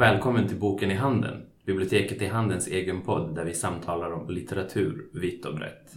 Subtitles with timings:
[0.00, 4.30] Och välkommen till Boken i handen, biblioteket i handens egen podd där vi samtalar om
[4.30, 5.94] litteratur vitt och brett.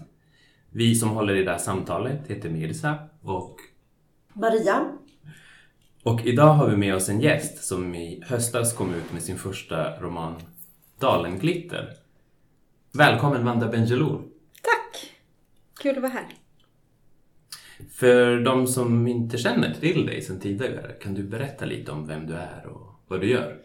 [0.70, 3.56] Vi som håller i det här samtalet heter Mirza och
[4.34, 4.92] Maria.
[6.04, 9.38] Och idag har vi med oss en gäst som i höstas kom ut med sin
[9.38, 10.36] första roman
[11.00, 11.94] Dalenglitter.
[12.94, 14.22] Välkommen Vanda Benjelloul.
[14.62, 15.12] Tack!
[15.82, 16.28] Kul att vara här.
[17.92, 22.28] För de som inte känner till dig sedan tidigare, kan du berätta lite om vem
[22.28, 23.60] du är och vad du gör?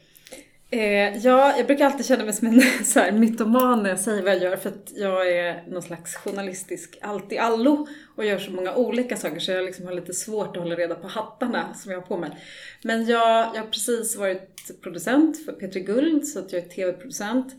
[0.71, 4.23] Eh, ja, jag brukar alltid känna mig som en så här, mytoman när jag säger
[4.23, 7.87] vad jag gör för att jag är någon slags journalistisk allt-i-allo
[8.17, 10.95] och gör så många olika saker så jag liksom har lite svårt att hålla reda
[10.95, 12.31] på hattarna som jag har på mig.
[12.83, 17.55] Men jag, jag har precis varit producent för Petri Guld så att jag är tv-producent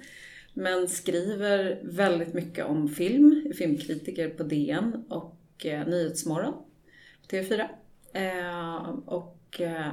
[0.54, 6.54] men skriver väldigt mycket om film, är filmkritiker på DN och eh, Nyhetsmorgon
[7.22, 7.68] på TV4.
[8.14, 9.92] Eh, och eh,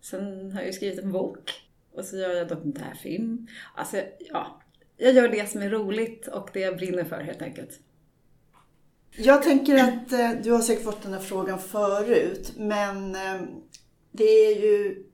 [0.00, 3.46] sen har jag ju skrivit en bok och så gör jag dokumentärfilm.
[3.74, 4.60] Alltså, ja.
[4.96, 7.80] Jag gör det som är roligt och det jag brinner för helt enkelt.
[9.16, 13.40] Jag tänker att eh, du har säkert fått den här frågan förut, men eh,
[14.12, 15.04] det är ju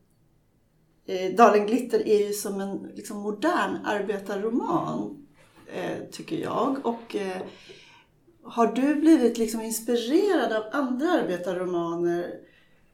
[1.06, 5.22] eh, Dalen Glitter är ju som en liksom, modern arbetarroman,
[6.10, 6.86] tycker jag.
[6.86, 7.16] Och
[8.42, 12.40] har du blivit liksom inspirerad av andra arbetarromaner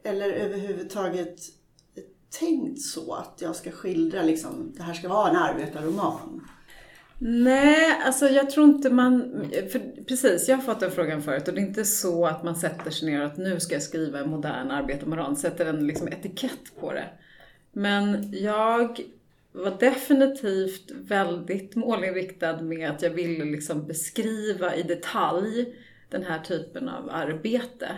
[0.03, 1.38] eller överhuvudtaget
[2.41, 6.48] tänkt så att jag ska skildra liksom, det här ska vara en arbetarroman?
[7.19, 9.44] Nej, alltså jag tror inte man...
[9.72, 12.56] För precis, jag har fått den frågan förut och det är inte så att man
[12.56, 16.08] sätter sig ner och att nu ska jag skriva en modern arbetarroman, sätter en liksom
[16.08, 17.08] etikett på det.
[17.72, 19.00] Men jag
[19.53, 25.75] var definitivt väldigt målinriktad med att jag ville liksom beskriva i detalj
[26.10, 27.88] den här typen av arbete.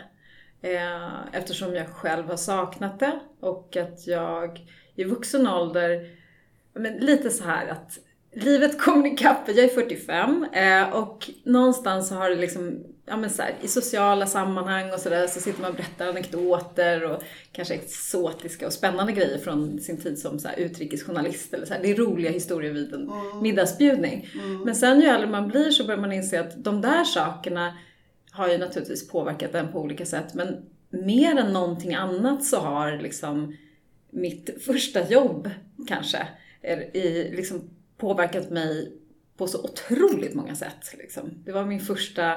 [0.64, 6.10] Eh, eftersom jag själv har saknat det och att jag i vuxen ålder,
[6.72, 7.98] men lite så här att
[8.32, 13.30] livet kommer ikapp, jag är 45 eh, och någonstans så har det liksom, ja men
[13.30, 17.74] så här, i sociala sammanhang och sådär så sitter man och berättar anekdoter och kanske
[17.74, 21.82] exotiska och spännande grejer från sin tid som så här, utrikesjournalist eller så här.
[21.82, 23.42] Det är roliga historier vid en mm.
[23.42, 24.28] middagsbjudning.
[24.34, 24.60] Mm.
[24.60, 27.74] Men sen ju äldre man blir så börjar man inse att de där sakerna
[28.34, 32.98] har ju naturligtvis påverkat en på olika sätt, men mer än någonting annat så har
[32.98, 33.56] liksom
[34.10, 35.50] mitt första jobb
[35.88, 36.28] kanske
[36.62, 38.92] är i, liksom påverkat mig
[39.36, 40.94] på så otroligt många sätt.
[40.98, 41.30] Liksom.
[41.44, 42.36] Det var min första,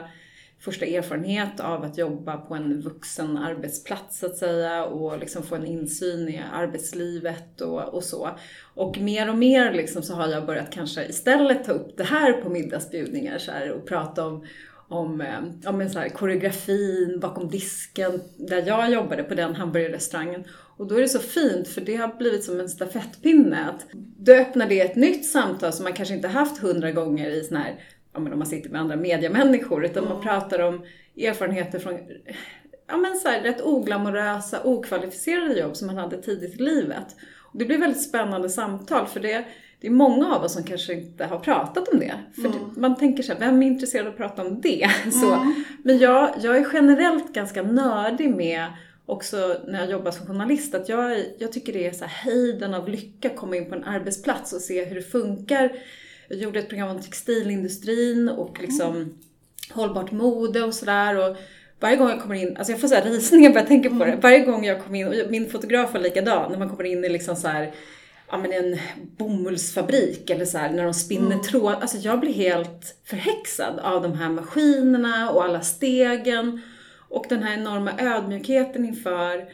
[0.60, 5.56] första erfarenhet av att jobba på en vuxen arbetsplats så att säga och liksom få
[5.56, 8.38] en insyn i arbetslivet och, och så.
[8.76, 12.34] Och mer och mer liksom så har jag börjat kanske istället ta upp det här
[12.34, 14.46] på middagsbjudningar så här, och prata om
[14.90, 20.44] om, eh, om en så här, koreografin bakom disken där jag jobbade på den hamburgerrestaurangen.
[20.78, 23.70] Och då är det så fint för det har blivit som en stafettpinne.
[23.70, 23.86] Att
[24.18, 27.58] då öppnar det ett nytt samtal som man kanske inte haft hundra gånger i sån
[27.58, 27.82] här,
[28.14, 30.86] ja men om man sitter med andra mediamänniskor, utan man pratar om
[31.18, 32.00] erfarenheter från
[32.88, 37.16] ja men så här, rätt oglamorösa, okvalificerade jobb som man hade tidigt i livet.
[37.42, 39.46] Och det blir väldigt spännande samtal för det
[39.80, 42.14] det är många av oss som kanske inte har pratat om det.
[42.36, 42.60] För mm.
[42.78, 44.90] man tänker så här, vem är intresserad av att prata om det?
[45.12, 45.64] Så, mm.
[45.84, 48.68] Men jag, jag är generellt ganska nördig med
[49.06, 52.74] också när jag jobbar som journalist, att jag, jag tycker det är så här höjden
[52.74, 55.72] av lycka att komma in på en arbetsplats och se hur det funkar.
[56.30, 59.18] Jag gjorde ett program om textilindustrin och liksom mm.
[59.72, 61.38] hållbart mode och sådär.
[61.80, 63.96] Varje gång jag kommer in, alltså jag får så här rysningar bara jag tänker på
[63.96, 64.06] det.
[64.06, 64.20] Mm.
[64.20, 67.10] Varje gång jag kommer in, och min fotograf var likadan, när man kommer in i
[67.10, 67.72] liksom så här
[68.32, 68.80] ja, men en
[69.18, 71.42] bomullsfabrik eller så här, när de spinner mm.
[71.42, 71.74] tråd.
[71.74, 76.62] Alltså jag blir helt förhäxad av de här maskinerna och alla stegen
[77.10, 79.46] och den här enorma ödmjukheten inför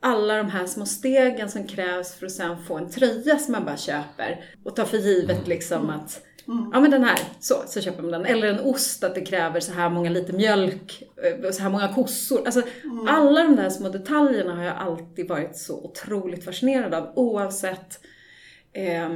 [0.00, 3.64] alla de här små stegen som krävs för att sen få en tröja som man
[3.64, 5.48] bara köper och tar för givet mm.
[5.48, 6.70] liksom att Mm.
[6.72, 8.26] Ja men den här, så, så köper man den.
[8.26, 11.94] Eller en ost, att det kräver så här många liter mjölk, eh, så här många
[11.94, 12.42] kossor.
[12.46, 13.08] Alltså mm.
[13.08, 18.00] alla de där små detaljerna har jag alltid varit så otroligt fascinerad av oavsett
[18.76, 19.10] Eh,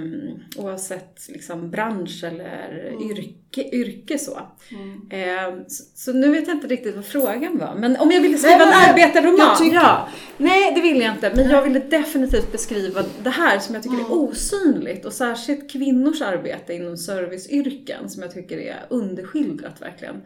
[0.56, 3.10] oavsett liksom bransch eller mm.
[3.10, 4.40] yrke, yrke så.
[4.70, 5.10] Mm.
[5.10, 5.84] Eh, så.
[5.94, 6.12] så.
[6.12, 7.74] nu vet jag inte riktigt vad frågan var.
[7.74, 9.56] Men om jag ville skriva nej, en arbetarroman?
[9.58, 9.76] Tycker...
[9.76, 10.08] Ja.
[10.36, 11.32] Nej, det vill jag inte.
[11.34, 14.10] Men jag ville definitivt beskriva det här som jag tycker mm.
[14.10, 20.22] är osynligt och särskilt kvinnors arbete inom serviceyrken som jag tycker är underskildrat verkligen.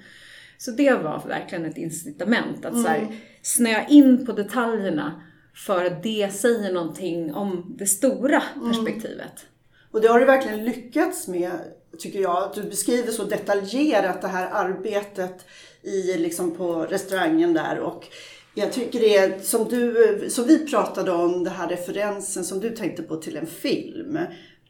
[0.58, 3.14] Så det var verkligen ett incitament att så här, mm.
[3.42, 5.22] snöa in på detaljerna
[5.54, 8.68] för att det säger någonting om det stora mm.
[8.68, 9.20] perspektivet.
[9.20, 9.54] Mm.
[9.90, 11.50] Och det har du verkligen lyckats med,
[11.98, 12.42] tycker jag.
[12.42, 15.46] Att du beskriver så detaljerat det här arbetet
[15.82, 17.78] i, liksom på restaurangen där.
[17.78, 18.06] Och
[18.54, 22.70] Jag tycker det är som, du, som vi pratade om, den här referensen som du
[22.70, 24.18] tänkte på till en film.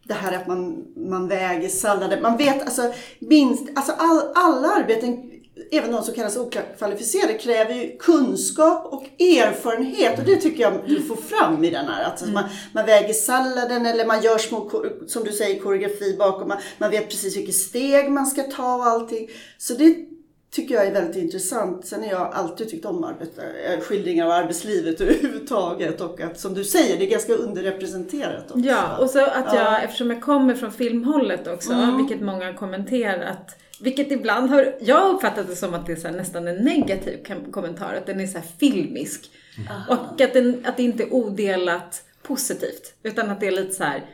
[0.02, 2.22] Det här att man, man väger salladen.
[2.22, 5.33] Man vet alltså, minst, alltså all, alla arbeten
[5.70, 11.02] även de som kallas okvalificerade kräver ju kunskap och erfarenhet och det tycker jag du
[11.02, 12.04] får fram i den här.
[12.04, 14.70] Alltså man, man väger salladen eller man gör små,
[15.06, 16.48] som du säger, koreografi bakom.
[16.48, 19.28] Man, man vet precis vilket steg man ska ta och allting.
[19.58, 19.96] Så det
[20.54, 21.86] tycker jag är väldigt intressant.
[21.86, 26.54] Sen har jag alltid tyckt om arbete, eh, skildringar av arbetslivet överhuvudtaget och att som
[26.54, 28.58] du säger, det är ganska underrepresenterat också.
[28.58, 29.80] Ja, och så att jag, ja.
[29.80, 31.96] eftersom jag kommer från filmhållet också, mm.
[31.96, 36.12] vilket många har kommenterat, vilket ibland har, jag har uppfattat det som att det är
[36.12, 39.30] nästan en negativ kommentar, att den är så filmisk.
[39.56, 39.82] Mm.
[39.88, 43.84] Och att, den, att det inte är odelat positivt, utan att det är lite så
[43.84, 44.04] här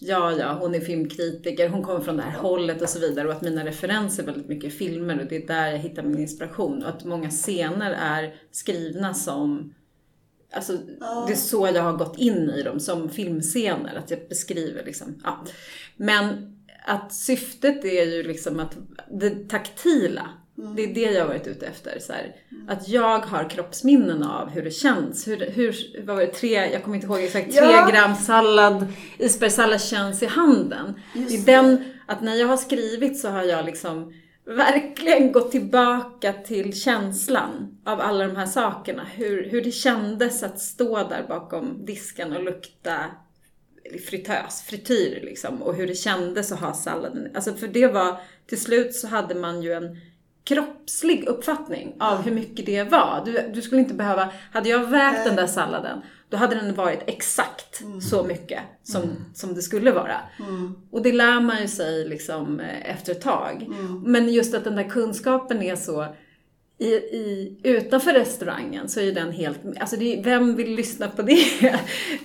[0.00, 3.28] ja, ja, hon är filmkritiker, hon kommer från det här hållet och så vidare.
[3.28, 6.18] Och att mina referenser är väldigt mycket filmer och det är där jag hittar min
[6.18, 6.82] inspiration.
[6.82, 9.74] Och att många scener är skrivna som
[10.52, 11.26] Alltså, oh.
[11.26, 13.94] det är så jag har gått in i dem, som filmscener.
[13.94, 15.44] Att jag beskriver liksom, ja.
[15.96, 16.56] Men
[16.90, 18.76] att syftet är ju liksom att
[19.10, 20.28] det taktila,
[20.58, 20.76] mm.
[20.76, 21.98] det är det jag har varit ute efter.
[22.00, 22.68] Så mm.
[22.68, 25.28] Att jag har kroppsminnen av hur det känns.
[25.28, 25.76] Hur, hur,
[26.06, 27.88] vad var det, tre, jag kommer inte ihåg exakt, tre ja.
[27.90, 28.86] gram sallad,
[29.18, 30.94] isbergssallad känns i handen.
[31.14, 34.12] Just det är den, att när jag har skrivit så har jag liksom
[34.44, 39.04] verkligen gått tillbaka till känslan av alla de här sakerna.
[39.14, 42.96] Hur, hur det kändes att stå där bakom disken och lukta
[43.98, 45.62] fritös, frityr liksom.
[45.62, 47.28] Och hur det kändes att ha salladen.
[47.34, 49.96] Alltså för det var, till slut så hade man ju en
[50.44, 53.22] kroppslig uppfattning av hur mycket det var.
[53.24, 57.02] Du, du skulle inte behöva, hade jag vägt den där salladen, då hade den varit
[57.06, 58.00] exakt mm.
[58.00, 59.16] så mycket som, mm.
[59.34, 60.20] som det skulle vara.
[60.38, 60.76] Mm.
[60.90, 63.62] Och det lär man ju sig liksom eh, efter ett tag.
[63.62, 64.02] Mm.
[64.02, 66.14] Men just att den där kunskapen är så
[66.80, 71.44] i, i, utanför restaurangen så är den helt, alltså det, vem vill lyssna på det?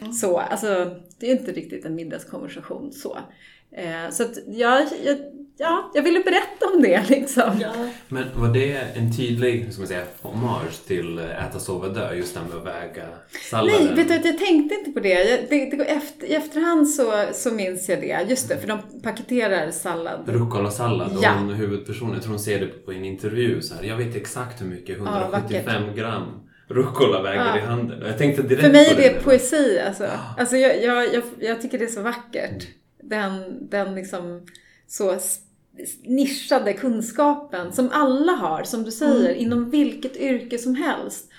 [0.01, 0.13] Mm.
[0.13, 3.17] så, alltså det är inte riktigt en middagskonversation så.
[3.71, 5.17] Eh, så att jag, jag
[5.57, 7.59] ja, jag ville berätta om det liksom.
[7.61, 7.73] Ja.
[8.07, 12.13] Men var det en tydlig ska man säga, hommage till Äta, sova, dö?
[12.13, 13.03] Just det här med att väga
[13.49, 13.85] salladen?
[13.85, 15.09] Nej, vet du att jag tänkte inte på det.
[15.09, 18.25] Jag, det, det efter, I efterhand så, så minns jag det.
[18.29, 20.23] Just det, för de paketerar sallad.
[20.27, 21.17] Rucola-sallad.
[21.21, 21.33] Ja.
[21.33, 23.83] Och hon, huvudpersonen, jag tror hon ser det på en intervju så här.
[23.83, 27.57] Jag vet exakt hur mycket, 175 ja, gram rucola väger ja.
[27.57, 28.03] i handen.
[28.03, 30.03] Och jag tänkte direkt För mig är det, det poesi alltså.
[30.03, 30.35] Ja.
[30.37, 32.67] Alltså jag, jag, jag, jag, tycker det är så vackert.
[33.01, 34.41] Den, den liksom
[34.87, 35.17] så
[36.03, 39.41] nischade kunskapen som alla har, som du säger, mm.
[39.41, 41.29] inom vilket yrke som helst.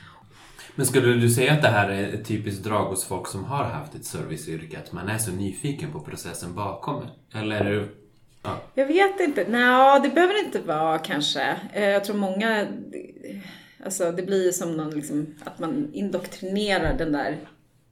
[0.75, 3.65] Men skulle du säga att det här är ett typiskt drag hos folk som har
[3.65, 7.03] haft ett serviceyrke, att man är så nyfiken på processen bakom?
[7.35, 7.89] Eller är det
[8.47, 8.61] Ja.
[8.75, 9.47] Jag vet inte.
[9.49, 11.57] Nej, det behöver det inte vara kanske.
[11.73, 12.67] Eh, jag tror många...
[13.85, 17.37] Alltså det blir som någon, liksom, att man indoktrinerar den där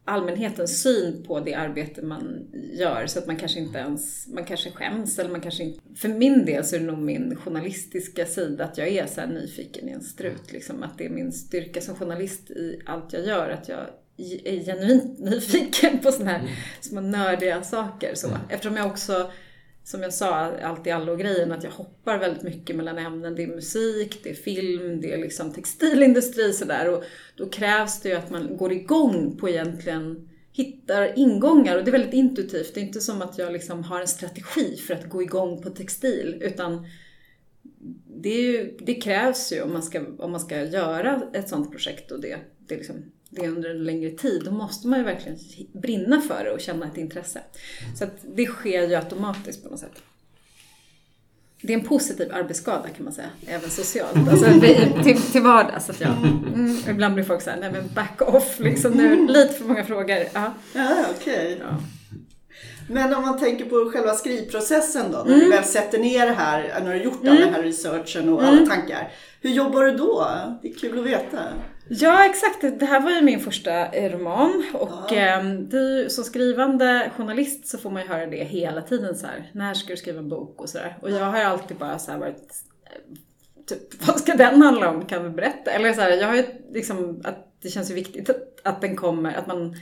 [0.04, 4.70] allmänhetens syn på det arbete man gör så att man kanske inte ens, man kanske
[4.70, 5.80] skäms eller man kanske inte...
[5.96, 9.88] För min del så är det nog min journalistiska sida att jag är så nyfiken
[9.88, 10.82] i en strut liksom.
[10.82, 13.86] Att det är min styrka som journalist i allt jag gör, att jag
[14.44, 16.52] är genuint nyfiken på sådana här mm.
[16.80, 18.14] små nördiga saker.
[18.14, 18.28] Så.
[18.28, 18.40] Mm.
[18.48, 19.30] Eftersom jag också
[19.84, 23.34] som jag sa, allt i allo grejen att jag hoppar väldigt mycket mellan ämnen.
[23.34, 26.88] Det är musik, det är film, det är liksom textilindustri sådär.
[26.88, 27.04] Och
[27.36, 31.92] då krävs det ju att man går igång på egentligen hittar ingångar och det är
[31.92, 32.74] väldigt intuitivt.
[32.74, 35.70] Det är inte som att jag liksom har en strategi för att gå igång på
[35.70, 36.86] textil utan
[38.06, 42.10] det, ju, det krävs ju om man, ska, om man ska göra ett sånt projekt
[42.10, 42.96] och det, det liksom
[43.34, 45.38] det under en längre tid, då måste man ju verkligen
[45.72, 47.40] brinna för det och känna ett intresse.
[47.98, 50.02] Så att det sker ju automatiskt på något sätt.
[51.62, 54.28] Det är en positiv arbetsskada kan man säga, även socialt.
[54.28, 54.44] Alltså
[55.04, 55.90] till, till vardags.
[55.90, 59.64] Att jag, mm, ibland blir folk såhär, nej men back off liksom nu, lite för
[59.64, 60.18] många frågor.
[60.32, 61.34] Ja, ja okej.
[61.34, 61.58] Okay.
[61.58, 61.78] Ja.
[62.88, 65.40] Men om man tänker på själva skrivprocessen då, när mm.
[65.40, 67.32] du väl sätter ner det här, när du har gjort mm.
[67.32, 68.68] all den här researchen och alla mm.
[68.68, 69.12] tankar.
[69.40, 70.28] Hur jobbar du då?
[70.62, 71.38] Det är kul att veta.
[71.88, 72.80] Ja, exakt.
[72.80, 75.16] Det här var ju min första roman och ja.
[75.16, 75.70] Ehm,
[76.08, 79.50] som skrivande journalist så får man ju höra det hela tiden så här.
[79.52, 80.98] När ska du skriva en bok och sådär.
[81.02, 82.54] Och jag har ju alltid bara så varit
[83.66, 85.06] typ, vad ska den handla om?
[85.06, 85.70] Kan du berätta?
[85.70, 88.96] Eller så här, jag har ju liksom, att det känns ju viktigt att, att den
[88.96, 89.76] kommer, att man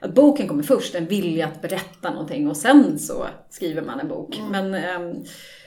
[0.00, 4.08] att boken kommer först, en vilja att berätta någonting och sen så skriver man en
[4.08, 4.38] bok.
[4.38, 4.50] Mm.
[4.50, 5.24] Men, ehm,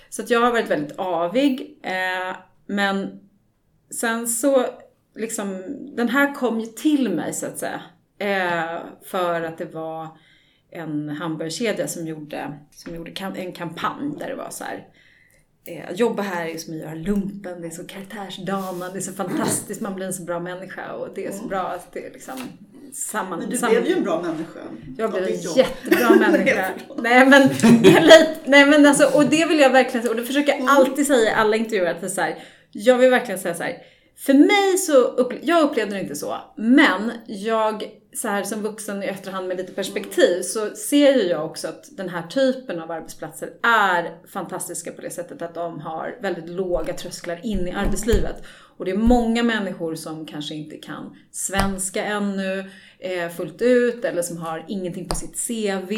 [0.10, 1.80] så att jag har varit väldigt avig.
[1.84, 3.20] Eh, men
[3.92, 4.66] sen så
[5.16, 5.64] liksom,
[5.96, 7.82] den här kom ju till mig så att säga.
[8.20, 10.08] Eh, för att det var
[10.72, 14.88] en hamburgerkedja som gjorde, som gjorde en kampanj där det var så här,
[15.66, 19.14] eh, jobba här är som att göra lumpen, det är så karaktärsdanande, det är så
[19.14, 22.12] fantastiskt, man blir en så bra människa och det är så bra att det är
[22.12, 22.36] liksom
[22.94, 23.40] samman...
[23.40, 24.60] Men du samman- blev ju en bra människa.
[24.98, 25.58] jag blev en jobb.
[25.58, 26.72] jättebra människa.
[26.98, 27.42] nej men,
[27.84, 31.08] lite, nej men alltså, och det vill jag verkligen säga, och det försöker jag alltid
[31.08, 33.78] säga i alla intervjuer att det är så här, jag vill verkligen säga så här.
[34.18, 39.04] För mig så, upple- jag upplevde det inte så, men jag så här som vuxen
[39.04, 42.92] i efterhand med lite perspektiv så ser ju jag också att den här typen av
[42.92, 48.44] arbetsplatser är fantastiska på det sättet att de har väldigt låga trösklar in i arbetslivet.
[48.78, 54.22] Och det är många människor som kanske inte kan svenska ännu eh, fullt ut eller
[54.22, 55.94] som har ingenting på sitt CV.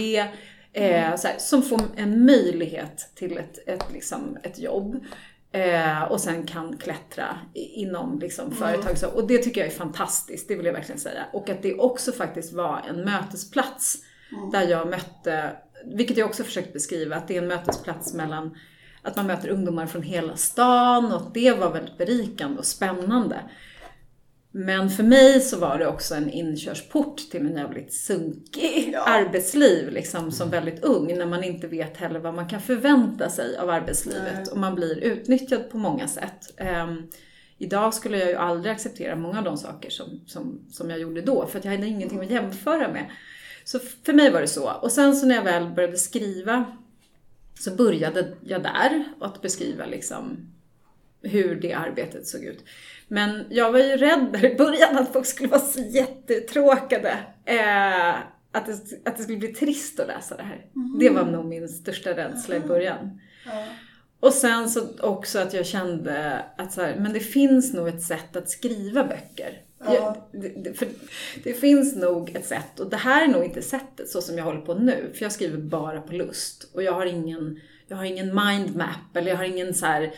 [0.73, 5.05] Eh, så här, som får en möjlighet till ett, ett, liksom, ett jobb.
[5.51, 8.97] Eh, och sen kan klättra inom liksom, företag.
[8.97, 11.25] Så, och det tycker jag är fantastiskt, det vill jag verkligen säga.
[11.33, 13.97] Och att det också faktiskt var en mötesplats
[14.51, 15.51] där jag mötte,
[15.85, 18.57] vilket jag också försökt beskriva, att det är en mötesplats mellan
[19.01, 23.41] att man möter ungdomar från hela stan och det var väldigt berikande och spännande.
[24.51, 29.03] Men för mig så var det också en inkörsport till en jävligt sunkig Ja.
[29.03, 33.57] arbetsliv liksom som väldigt ung när man inte vet heller vad man kan förvänta sig
[33.57, 34.45] av arbetslivet Nej.
[34.51, 36.53] och man blir utnyttjad på många sätt.
[36.57, 37.07] Ehm,
[37.57, 41.21] idag skulle jag ju aldrig acceptera många av de saker som, som, som jag gjorde
[41.21, 43.05] då för jag hade ingenting att jämföra med.
[43.63, 44.71] Så för mig var det så.
[44.71, 46.65] Och sen så när jag väl började skriva
[47.59, 50.51] så började jag där att beskriva liksom
[51.21, 52.63] hur det arbetet såg ut.
[53.07, 57.17] Men jag var ju rädd där i början att folk skulle vara så jättetråkade.
[57.45, 58.09] Eh,
[58.51, 60.65] att, det, att det skulle bli trist att läsa det här.
[60.99, 63.21] Det var nog min största rädsla i början.
[63.45, 63.65] Ja.
[64.19, 68.01] Och sen så också att jag kände att så här, men det finns nog ett
[68.01, 69.61] sätt att skriva böcker.
[69.79, 69.93] Ja.
[69.95, 70.87] Jag, det, det, för
[71.43, 74.45] det finns nog ett sätt och det här är nog inte sättet så som jag
[74.45, 75.11] håller på nu.
[75.13, 79.29] För jag skriver bara på lust och jag har ingen, jag har ingen mindmap eller
[79.29, 80.11] jag har ingen så här.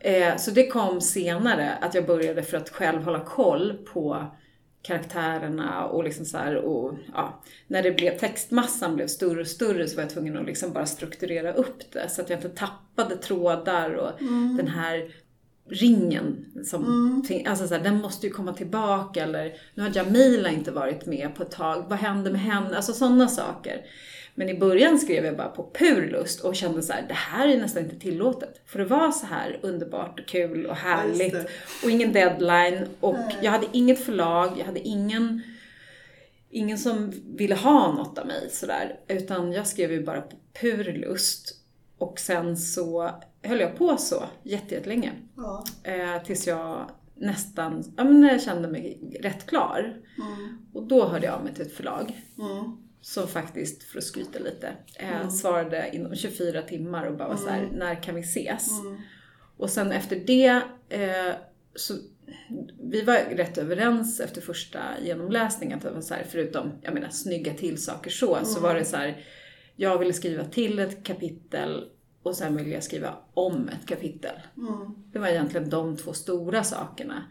[0.00, 4.26] Eh, så det kom senare att jag började för att själv hålla koll på
[4.82, 9.88] karaktärerna och liksom så här, och ja, när det blev, textmassan blev större och större
[9.88, 13.16] så var jag tvungen att liksom bara strukturera upp det så att jag inte tappade
[13.16, 14.10] trådar och
[14.56, 15.14] den här
[15.70, 16.84] ringen som,
[17.28, 21.06] fin- alltså så här, den måste ju komma tillbaka eller nu har Jamila inte varit
[21.06, 22.76] med på ett tag, vad händer med henne?
[22.76, 23.80] Alltså sådana saker.
[24.40, 27.48] Men i början skrev jag bara på pur lust och kände så här, det här
[27.48, 28.60] är nästan inte tillåtet.
[28.66, 31.34] För det var så här underbart och kul och härligt
[31.84, 35.42] och ingen deadline och jag hade inget förlag, jag hade ingen
[36.50, 39.00] ingen som ville ha något av mig sådär.
[39.08, 41.54] Utan jag skrev ju bara på pur lust.
[41.98, 43.10] Och sen så
[43.42, 45.12] höll jag på så jätte- jättelänge.
[45.36, 45.64] Ja.
[45.82, 49.96] Eh, tills jag nästan, ja men när jag kände mig rätt klar.
[50.18, 50.58] Mm.
[50.74, 52.22] Och då hörde jag av mig till ett förlag.
[52.38, 52.89] Mm.
[53.02, 57.48] Som faktiskt, för att skryta lite, eh, svarade inom 24 timmar och bara var så
[57.48, 58.80] här, när kan vi ses?
[58.80, 59.00] Mm.
[59.56, 61.34] Och sen efter det, eh,
[61.74, 61.94] så
[62.82, 67.08] vi var rätt överens efter första genomläsningen att det var så här, förutom, jag menar
[67.08, 69.24] snygga till saker så, så var det så här,
[69.76, 71.90] jag ville skriva till ett kapitel
[72.22, 74.34] och sen ville jag skriva om ett kapitel.
[74.56, 74.94] Mm.
[75.12, 77.24] Det var egentligen de två stora sakerna.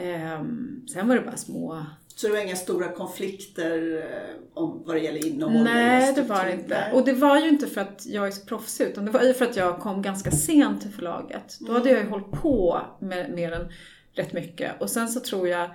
[0.00, 1.84] Ehm, sen var det bara små
[2.16, 5.64] Så det var inga stora konflikter eh, om vad det gäller innehåll?
[5.64, 6.90] Nej, det var det inte.
[6.92, 9.34] Och det var ju inte för att jag är så proffsig, utan det var ju
[9.34, 11.58] för att jag kom ganska sent till förlaget.
[11.60, 13.68] Då hade jag ju hållit på med, med den
[14.14, 14.80] rätt mycket.
[14.80, 15.70] Och sen så tror jag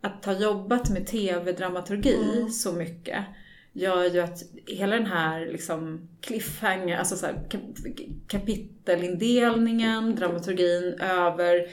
[0.00, 3.24] att ha jobbat med TV-dramaturgi så mycket
[3.72, 11.66] gör ju att hela den här liksom cliffhanger, alltså så här, kap- kapitelindelningen, dramaturgin över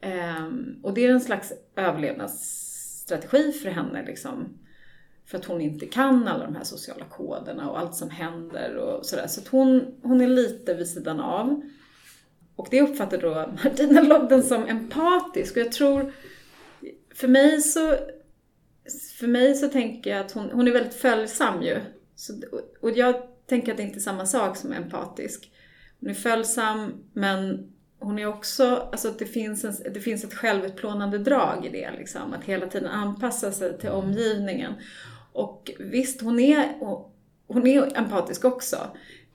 [0.00, 0.46] Eh,
[0.82, 4.58] och det är en slags överlevnadsstrategi för henne liksom.
[5.30, 9.06] För att hon inte kan alla de här sociala koderna och allt som händer och
[9.06, 9.26] sådär.
[9.26, 11.62] Så att hon, hon är lite vid sidan av.
[12.56, 15.56] Och det uppfattar då Martina Lobden som empatisk.
[15.56, 16.12] Och jag tror,
[17.14, 17.96] för mig så,
[19.18, 21.80] för mig så tänker jag att hon, hon är väldigt följsam ju.
[22.16, 22.32] Så,
[22.80, 23.14] och jag
[23.46, 25.52] tänker att det inte är samma sak som empatisk.
[26.00, 31.18] Hon är följsam, men hon är också, alltså det finns, en, det finns ett självutplånande
[31.18, 32.32] drag i det liksom.
[32.32, 34.72] Att hela tiden anpassa sig till omgivningen.
[35.32, 36.68] Och visst, hon är,
[37.46, 38.76] hon är empatisk också.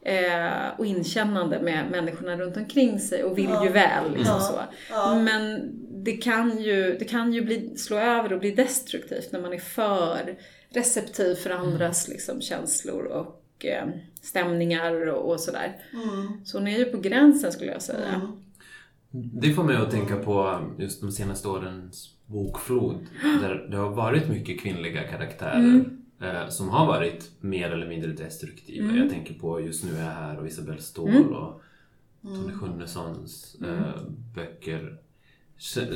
[0.01, 3.65] Eh, och inkännande med människorna runt omkring sig och vill ja.
[3.65, 4.11] ju väl.
[4.11, 4.39] Liksom ja.
[4.39, 4.59] så.
[4.89, 5.19] Ja.
[5.19, 5.71] Men
[6.03, 9.59] det kan, ju, det kan ju bli, slå över och bli destruktivt när man är
[9.59, 10.37] för
[10.69, 12.15] receptiv för andras mm.
[12.15, 13.87] liksom, känslor och eh,
[14.21, 15.77] stämningar och, och sådär.
[15.93, 16.45] Mm.
[16.45, 18.07] Så hon är ju på gränsen skulle jag säga.
[18.07, 18.31] Mm.
[19.11, 23.07] Det får mig att tänka på just de senaste årens bokflod
[23.41, 26.01] där det har varit mycket kvinnliga karaktärer mm.
[26.21, 28.85] eh, som har varit mer eller mindre destruktiva.
[28.85, 28.97] Mm.
[28.97, 31.33] Jag tänker på Just nu är jag här och Isabelle Ståhl mm.
[31.33, 31.61] och
[32.21, 32.59] Tony mm.
[32.59, 34.15] Schunnessons eh, mm.
[34.35, 34.97] böcker.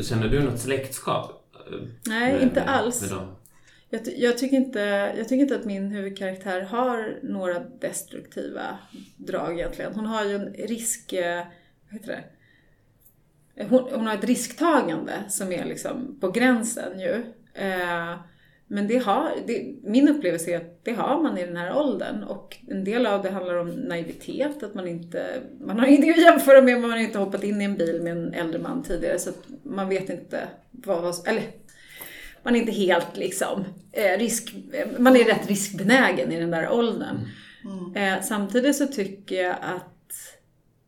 [0.02, 1.56] Känner du något släktskap?
[1.72, 3.02] Eh, Nej, med, inte alls.
[3.02, 3.36] Med dem?
[3.90, 4.80] Jag, jag, tycker inte,
[5.18, 8.80] jag tycker inte att min huvudkaraktär har några destruktiva
[9.18, 9.94] drag egentligen.
[9.96, 11.14] Hon har ju en risk...
[11.14, 11.46] Eh,
[11.90, 12.24] vad heter det?
[13.70, 17.14] Hon, hon, har ett risktagande som är liksom på gränsen ju.
[17.54, 18.16] Eh,
[18.72, 22.24] men det har, det, min upplevelse är att det har man i den här åldern
[22.24, 26.22] och en del av det handlar om naivitet, att man inte, man har ingenting att
[26.22, 29.20] jämföra med, man har inte hoppat in i en bil med en äldre man tidigare
[29.20, 31.44] så att man vet inte vad, vad eller
[32.44, 34.56] man är inte helt liksom eh, risk,
[34.98, 37.28] man är rätt riskbenägen i den där åldern.
[37.66, 37.96] Mm.
[37.96, 40.36] Eh, samtidigt så tycker jag att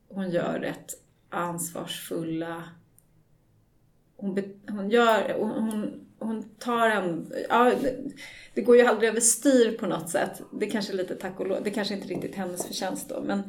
[0.09, 0.93] hon gör rätt
[1.31, 2.63] ansvarsfulla...
[4.15, 5.35] Hon, hon gör...
[5.39, 7.33] Hon, hon tar en...
[7.49, 7.71] Ja,
[8.53, 10.41] det går ju aldrig överstyr på något sätt.
[10.51, 11.63] Det kanske är lite tack och lov.
[11.63, 13.39] Det kanske inte riktigt hennes förtjänst då, men...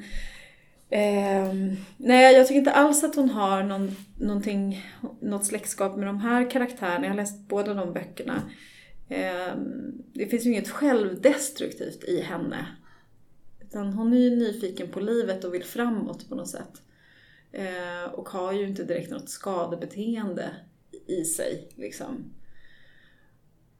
[0.90, 1.55] Eh,
[1.97, 4.87] nej, jag tycker inte alls att hon har någon, någonting,
[5.21, 7.05] något släktskap med de här karaktärerna.
[7.05, 8.42] Jag har läst båda de böckerna.
[9.09, 9.55] Eh,
[10.12, 12.66] det finns ju inget självdestruktivt i henne.
[13.61, 16.83] Utan hon är ju nyfiken på livet och vill framåt på något sätt.
[17.53, 20.51] Eh, och har ju inte direkt något skadebeteende
[21.07, 21.69] i sig.
[21.75, 22.35] Liksom.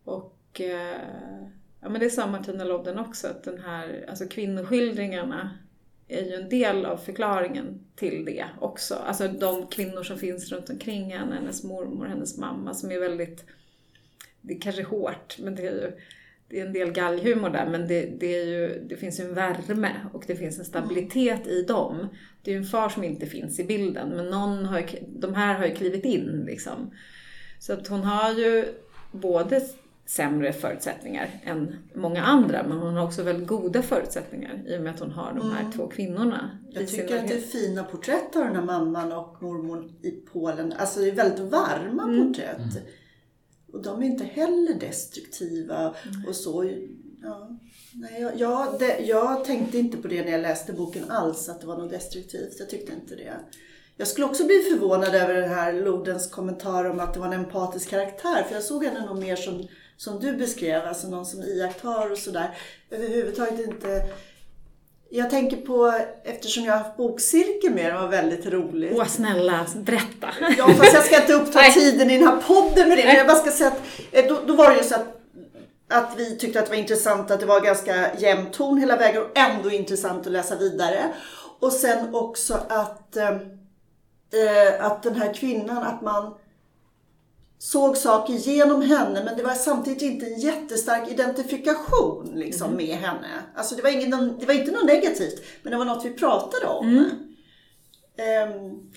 [0.05, 1.47] Och eh,
[1.81, 5.59] ja, men det sa Martina typ Lodden också, att den här, alltså kvinnoskildringarna
[6.09, 8.95] är ju en del av förklaringen till det också.
[8.95, 13.45] Alltså de kvinnor som finns runt omkring henne, hennes mormor, hennes mamma som är väldigt,
[14.41, 15.93] det är kanske hårt, men det är ju
[16.53, 19.35] det är en del galghumor där, men det, det, är ju, det finns ju en
[19.35, 22.09] värme och det finns en stabilitet i dem.
[22.43, 25.59] Det är ju en far som inte finns i bilden, men någon har, de här
[25.59, 26.91] har ju klivit in liksom.
[27.59, 28.65] Så att hon har ju
[29.13, 29.61] både
[30.07, 34.95] sämre förutsättningar än många andra, men hon har också väldigt goda förutsättningar i och med
[34.95, 35.73] att hon har de här mm.
[35.73, 36.59] två kvinnorna.
[36.71, 40.73] Jag tycker att det är fina porträtt av den här mamman och mormor i Polen.
[40.77, 42.27] Alltså det är väldigt varma mm.
[42.27, 43.02] porträtt.
[43.73, 46.29] Och de är inte heller destruktiva mm.
[46.29, 46.65] och så.
[47.23, 47.59] Ja.
[47.95, 51.61] Nej, jag, jag, det, jag tänkte inte på det när jag läste boken alls, att
[51.61, 52.57] det var något destruktivt.
[52.59, 53.35] Jag tyckte inte det.
[53.97, 57.33] Jag skulle också bli förvånad över den här Lodens kommentar om att det var en
[57.33, 58.43] empatisk karaktär.
[58.49, 62.19] För jag såg henne nog mer som, som du beskrev, alltså någon som iakttar och
[62.19, 62.59] sådär.
[62.91, 64.09] Överhuvudtaget inte
[65.15, 65.95] jag tänker på,
[66.25, 68.93] eftersom jag har haft bokcirkel med det var väldigt roligt.
[68.97, 70.29] Åh snälla, berätta!
[70.59, 73.05] Ja, fast jag ska inte uppta tiden i den här podden med det.
[73.05, 73.81] Men jag bara ska säga att
[74.13, 75.21] eh, då, då var det ju så att,
[75.89, 79.23] att vi tyckte att det var intressant att det var ganska jämn ton hela vägen
[79.23, 81.13] och ändå intressant att läsa vidare.
[81.61, 86.35] Och sen också att, eh, eh att den här kvinnan, att man
[87.63, 92.77] såg saker genom henne men det var samtidigt inte en jättestark identifikation liksom, mm.
[92.77, 93.29] med henne.
[93.55, 96.67] Alltså det var, ingen, det var inte något negativt men det var något vi pratade
[96.67, 96.89] om.
[96.89, 97.05] Mm.
[98.55, 98.93] Um,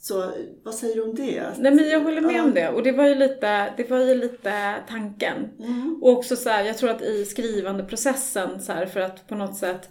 [0.00, 1.42] så vad säger du om det?
[1.58, 4.14] Nej men jag håller med om det och det var ju lite, det var ju
[4.14, 5.48] lite tanken.
[5.58, 5.98] Mm.
[6.02, 9.56] Och också så här, jag tror att i skrivandeprocessen så här, för att på något
[9.56, 9.88] sätt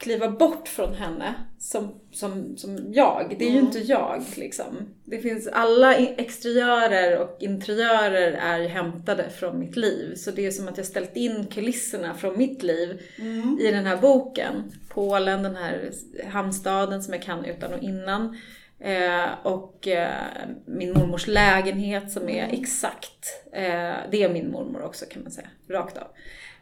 [0.00, 3.36] kliva bort från henne som, som, som jag.
[3.38, 3.60] Det är mm.
[3.60, 4.64] ju inte jag liksom.
[5.04, 10.14] Det finns, alla exteriörer och interiörer är ju hämtade från mitt liv.
[10.14, 13.58] Så det är som att jag ställt in kulisserna från mitt liv mm.
[13.60, 14.72] i den här boken.
[14.88, 15.90] Polen, den här
[16.26, 18.36] hamnstaden som jag kan utan och innan.
[18.80, 20.24] Eh, och eh,
[20.64, 22.62] min mormors lägenhet som är mm.
[22.62, 26.06] exakt, eh, det är min mormor också kan man säga, rakt av.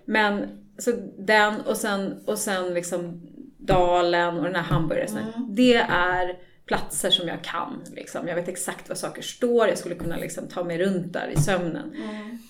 [0.09, 3.21] Men så den och sen, och sen liksom
[3.59, 5.55] Dalen och den här hamburgerrestaurangen.
[5.55, 7.85] Det är platser som jag kan.
[7.94, 8.29] Liksom.
[8.29, 11.37] Jag vet exakt vad saker står, jag skulle kunna liksom, ta mig runt där i
[11.37, 11.97] sömnen.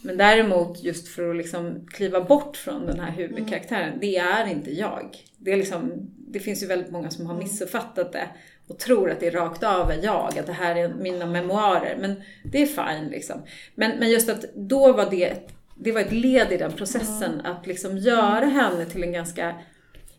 [0.02, 4.70] Men däremot just för att liksom, kliva bort från den här huvudkaraktären, det är inte
[4.70, 5.16] jag.
[5.36, 8.28] Det, är liksom, det finns ju väldigt många som har missuppfattat det
[8.68, 11.96] och tror att det är rakt av är jag, att det här är mina memoarer.
[12.00, 13.42] Men det är fine liksom.
[13.74, 17.66] Men, men just att då var det, det var ett led i den processen att
[17.66, 19.54] liksom göra henne till en ganska,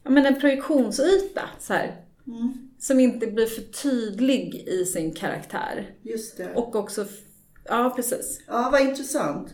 [0.04, 1.95] ja men en projektionsyta så här,
[2.80, 5.95] Som inte blir för tydlig i sin karaktär.
[6.02, 6.54] Just det.
[6.54, 7.06] Och också,
[7.65, 8.41] ja precis.
[8.48, 9.54] Ja, vad intressant.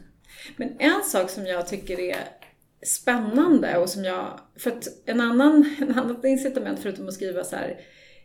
[0.58, 2.18] Men en sak som jag tycker är
[2.86, 7.56] spännande och som jag, för att en annan, en annan incitament förutom att skriva så
[7.56, 7.80] här,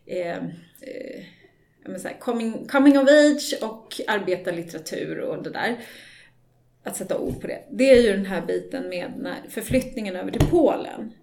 [0.05, 5.79] eh, eh, så här, coming, coming of age och arbeta litteratur och det där,
[6.83, 10.31] att sätta ord på det, det är ju den här biten med när, förflyttningen över
[10.31, 11.13] till Polen.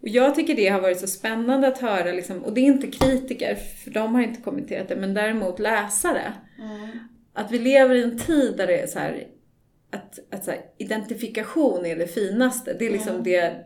[0.00, 2.86] Och jag tycker det har varit så spännande att höra, liksom, och det är inte
[2.86, 6.32] kritiker, för de har inte kommenterat det, men däremot läsare.
[7.32, 9.26] Att vi lever i en tid där det är så här,
[9.90, 12.76] att, att så här, identifikation är det finaste.
[12.78, 13.64] Det är liksom det,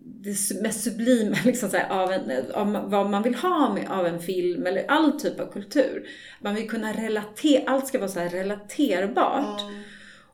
[0.00, 4.06] det mest sublima liksom så här, av, en, av vad man vill ha med, av
[4.06, 6.08] en film eller all typ av kultur.
[6.40, 9.60] Man vill kunna relatera, allt ska vara så här relaterbart.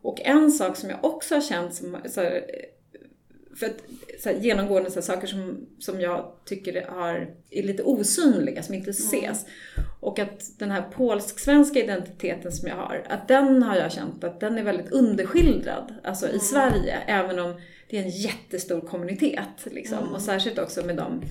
[0.02, 2.44] Och en sak som jag också har känt som, så här,
[3.58, 3.76] för att,
[4.18, 8.74] så här, genomgående så här, saker som, som jag tycker har, är lite osynliga, som
[8.74, 9.46] inte ses.
[10.00, 14.40] Och att den här polsk-svenska identiteten som jag har, att den har jag känt att
[14.40, 19.64] den är väldigt underskildrad, alltså i Sverige, även om det är en jättestor kommunitet.
[19.64, 20.14] Liksom.
[20.14, 21.22] Och särskilt också med de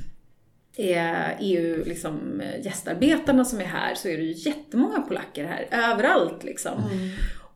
[1.39, 6.84] EU liksom, gästarbetarna som är här så är det ju jättemånga polacker här, överallt liksom.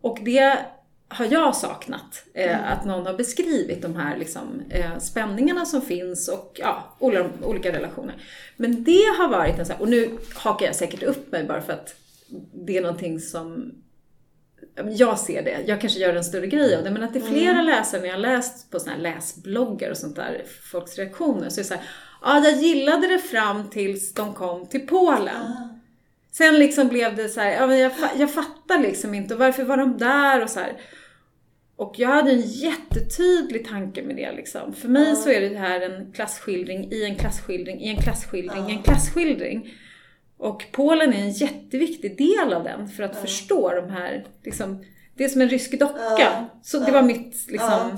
[0.01, 0.57] Och det
[1.11, 2.23] har jag saknat.
[2.33, 7.29] Eh, Att någon har beskrivit de här liksom, eh, spänningarna som finns och ja, olika,
[7.43, 8.15] olika relationer.
[8.57, 11.61] Men det har varit en sån här, och nu hakar jag säkert upp mig bara
[11.61, 11.95] för att
[12.53, 13.71] det är någonting som
[14.91, 17.23] jag ser det, jag kanske gör en större grej av det, men att det är
[17.23, 21.49] flera läsare när jag har läst på såna här läsbloggar och sånt där, folks reaktioner,
[21.49, 21.83] så är det så här,
[22.21, 25.53] ja, jag gillade det fram tills de kom till Polen.
[26.31, 29.63] Sen liksom blev det så här, ja, men jag, jag fattar liksom inte, och varför
[29.63, 30.73] var de där och så här.
[31.81, 34.73] Och jag hade en jättetydlig tanke med det liksom.
[34.73, 38.71] För mig så är det här en klasskildring i en klasskildring i en klasskildring i
[38.71, 39.73] en klasskildring.
[40.37, 45.23] Och Polen är en jätteviktig del av den för att förstå de här, liksom, det
[45.23, 46.45] är som en rysk docka.
[46.63, 47.97] Så det var mitt, liksom,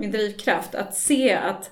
[0.00, 1.70] min drivkraft, att se att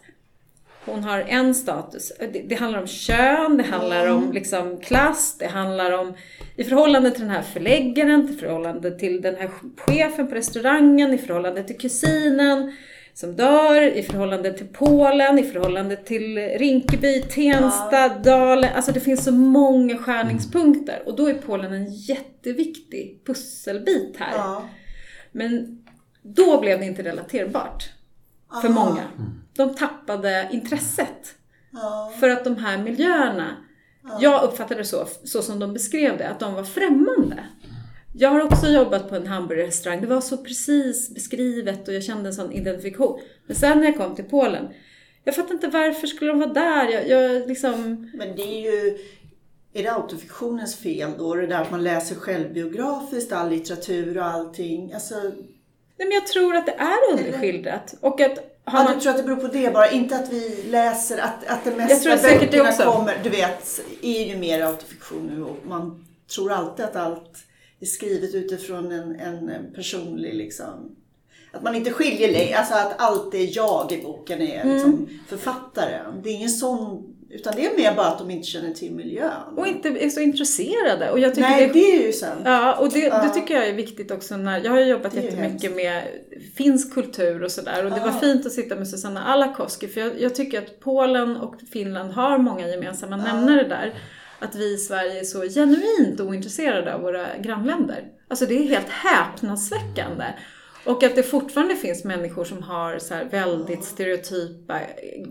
[0.85, 2.13] hon har en status.
[2.19, 6.15] Det, det handlar om kön, det handlar om liksom klass, det handlar om
[6.57, 11.19] i förhållande till den här förläggaren, i förhållande till den här chefen på restaurangen, i
[11.19, 12.73] förhållande till kusinen
[13.15, 18.71] som dör, i förhållande till Polen, i förhållande till Rinkeby, Tensta, Dalen.
[18.75, 24.37] Alltså det finns så många skärningspunkter och då är Polen en jätteviktig pusselbit här.
[24.37, 24.65] Ja.
[25.33, 25.83] Men
[26.23, 27.91] då blev det inte relaterbart
[28.63, 29.03] för många.
[29.57, 31.35] De tappade intresset.
[31.73, 32.13] Ja.
[32.21, 33.57] För att de här miljöerna,
[34.21, 37.45] jag uppfattade det så, så som de beskrev det, att de var främmande.
[38.13, 42.29] Jag har också jobbat på en hamburgerrestaurang, det var så precis beskrivet och jag kände
[42.29, 43.21] en sån identifikation.
[43.47, 44.69] Men sen när jag kom till Polen,
[45.25, 46.89] jag fattar inte varför skulle de vara där?
[46.89, 48.11] Jag, jag liksom...
[48.15, 48.99] Men det är ju...
[49.73, 51.35] Är det autofiktionens fel då?
[51.35, 54.93] Det där att man läser självbiografiskt, all litteratur och allting.
[54.93, 57.95] Alltså, Nej men jag tror att det är underskildrat.
[58.01, 58.95] Och att ja, man...
[58.95, 59.91] du tror att det beror på det bara?
[59.91, 62.83] Inte att vi läser, att, att det Jag mesta tror säkert det böckerna också.
[62.83, 66.05] kommer, du vet, är ju mer autofiktion nu och man
[66.35, 67.37] tror alltid att allt
[67.81, 70.97] är skrivet utifrån en, en personlig liksom
[71.53, 74.75] att man inte skiljer längre, alltså att allt det jag i boken är Mm.
[74.75, 76.21] liksom författaren.
[76.23, 79.31] Det är ingen sån, utan det är mer bara att de inte känner till miljön.
[79.57, 81.11] Och inte är så intresserade.
[81.11, 82.41] Och jag tycker Nej, det det är ju sant.
[82.45, 83.23] Ja, och det, Ja.
[83.23, 86.03] det tycker jag är viktigt också när, jag har ju jobbat jättemycket med
[86.57, 88.21] finsk kultur och sådär och det var Ja.
[88.21, 92.39] fint att sitta med Susanna Alakoski för jag, jag tycker att Polen och Finland har
[92.39, 93.95] många gemensamma nämnare där.
[94.39, 98.05] Att vi i Sverige är så genuint ointresserade av våra grannländer.
[98.29, 100.25] Alltså det är helt häpnadsväckande.
[100.85, 104.81] Och att det fortfarande finns människor som har så väldigt stereotypa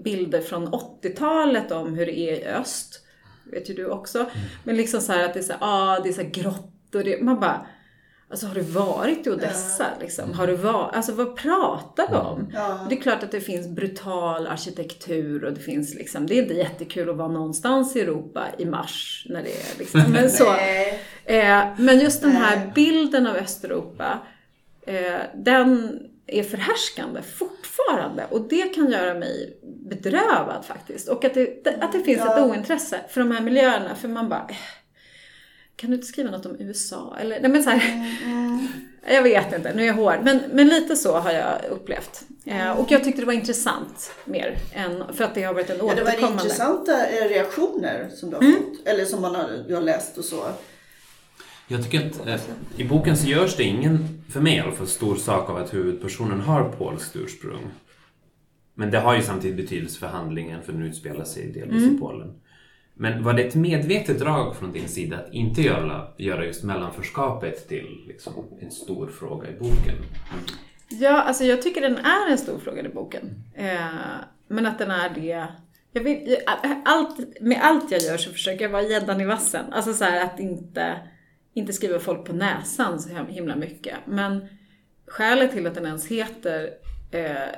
[0.03, 3.05] bilder från 80-talet om hur det är i öst.
[3.51, 4.25] vet ju du också.
[4.63, 7.03] Men liksom så här att det är så här, ah, det är så grått och
[7.03, 7.65] det, man bara
[8.31, 10.33] Alltså har du varit i Odessa liksom?
[10.33, 12.51] Har du varit, alltså vad pratar vi om?
[12.53, 12.85] Ja.
[12.89, 16.53] Det är klart att det finns brutal arkitektur och det finns liksom, det är inte
[16.53, 20.55] jättekul att vara någonstans i Europa i mars när det är liksom, men så.
[21.25, 24.19] Eh, men just den här bilden av Östeuropa,
[25.35, 28.25] den är förhärskande fortfarande.
[28.31, 29.57] Och det kan göra mig
[29.89, 31.07] bedrövad faktiskt.
[31.09, 32.37] Och att det, att det finns Ja.
[32.39, 33.95] ett ointresse för de här miljöerna.
[33.95, 34.55] För man bara, eh,
[35.75, 37.17] kan du inte skriva något om USA?
[37.19, 38.05] Eller, nej men så här,
[39.07, 40.15] jag vet inte, nu är jag hård.
[40.23, 42.21] Men, men lite så har jag upplevt.
[42.45, 45.77] Eh, och jag tyckte det var intressant mer, än, för att det har varit en
[45.77, 46.43] Ja, det var återkommande...
[46.43, 48.55] intressanta eh, reaktioner som du har Mm.
[48.55, 48.87] fått.
[48.87, 50.43] Eller som man har, du har läst och så.
[51.71, 52.41] Jag tycker att eh,
[52.77, 55.73] i boken så görs det ingen, för mig i alla fall, stor sak av att
[55.73, 57.63] huvudpersonen har polskt ursprung.
[58.73, 62.33] Men det har ju samtidigt betydelse för handlingen för den utspelar sig delvis i Polen.
[62.93, 67.67] Men var det ett medvetet drag från din sida att inte göra, göra just mellanförskapet
[67.67, 69.95] till liksom, en stor fråga i boken?
[70.89, 73.43] Ja, alltså jag tycker den är en stor fråga i boken.
[73.53, 73.77] Eh,
[74.47, 75.47] men att den är det...
[75.99, 76.37] Vill,
[76.85, 79.73] allt, med allt jag gör så försöker jag vara gäddan i vassen.
[79.73, 80.95] Alltså så här att inte,
[81.59, 83.97] inte skriva folk på näsan så himla mycket.
[84.05, 84.47] Men
[85.05, 86.73] skälet till att den ens heter
[87.11, 87.49] eh,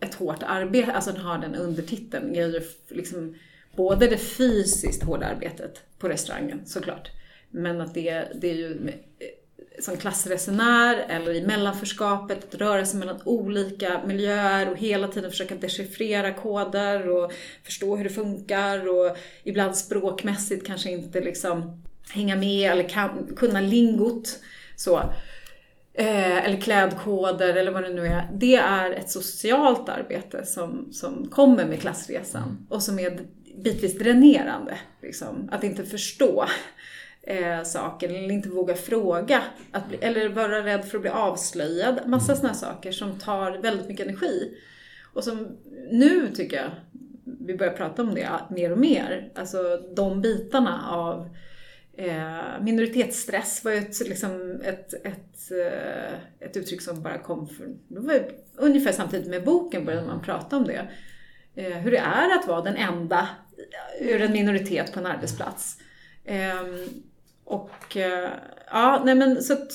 [0.00, 3.34] ett hårt arbete, alltså den har den undertiteln, är ju liksom
[3.76, 7.10] både det fysiskt hårda arbetet på restaurangen såklart.
[7.50, 8.88] Men att det, det är ju
[9.18, 9.26] eh,
[9.80, 15.54] som klassresenär eller i mellanförskapet, att röra sig mellan olika miljöer och hela tiden försöka
[15.54, 17.32] dechiffrera koder och
[17.64, 23.60] förstå hur det funkar och ibland språkmässigt kanske inte liksom hänga med eller kan, kunna
[23.60, 24.38] lingot.
[24.76, 24.98] Så.
[25.94, 28.28] Eh, eller klädkoder eller vad det nu är.
[28.32, 33.20] Det är ett socialt arbete som, som kommer med klassresan och som är
[33.62, 34.78] bitvis dränerande.
[35.02, 35.48] Liksom.
[35.52, 36.46] Att inte förstå
[37.22, 39.42] eh, saker eller inte våga fråga.
[39.72, 42.00] Att bli, eller vara rädd för att bli avslöjad.
[42.06, 44.58] Massa sådana saker som tar väldigt mycket energi.
[45.14, 45.48] Och som
[45.90, 46.70] nu tycker jag
[47.46, 49.32] vi börjar prata om det mer och mer.
[49.34, 49.58] Alltså
[49.96, 51.36] de bitarna av
[51.96, 57.66] eh, minoritetsstress var ju ett, liksom ett, ett, eh, ett uttryck som bara kom för,
[57.88, 60.88] det var ungefär samtidigt med boken började man prata om det.
[61.54, 63.28] Eh, hur det är att vara den enda
[64.00, 65.78] ur en minoritet på en arbetsplats.
[66.24, 66.88] Ehm,
[67.44, 68.30] och eh,
[68.70, 69.70] ja, nej men så att,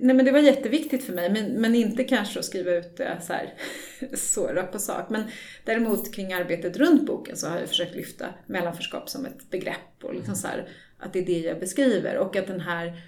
[0.00, 3.18] Nej men det var jätteviktigt för mig, men, men inte kanske att skriva ut det
[3.20, 3.54] så här
[4.16, 5.10] så rakt på sak.
[5.10, 5.24] Men
[5.64, 10.14] däremot kring arbetet runt boken så har jag försökt lyfta mellanförskap som ett begrepp och
[10.14, 10.68] liksom så här,
[11.02, 12.16] att det är det jag beskriver.
[12.16, 13.02] Och att den här,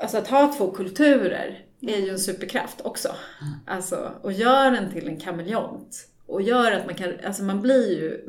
[0.00, 3.08] alltså att ha två kulturer är ju en superkraft också.
[3.66, 6.08] Alltså, och gör den till en kameleont.
[6.26, 8.24] Och gör att man kan, alltså man blir ju,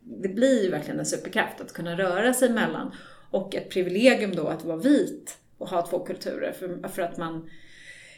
[0.00, 2.94] det blir ju verkligen en superkraft att kunna röra sig mellan.
[3.30, 6.52] Och ett privilegium då att vara vit och ha två kulturer.
[6.52, 7.50] För, för att man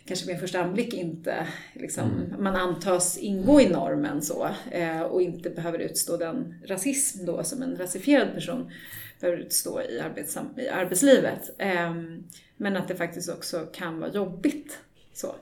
[0.06, 4.48] kanske en första anblick inte, liksom, man antas ingå i normen så.
[4.70, 8.70] Eh, och inte behöver utstå den rasism då som en rasifierad person
[9.20, 11.50] behöver utstå i, arbetssam, i arbetslivet.
[11.58, 11.94] Eh,
[12.56, 14.78] men att det faktiskt också kan vara jobbigt.
[15.12, 15.34] Så.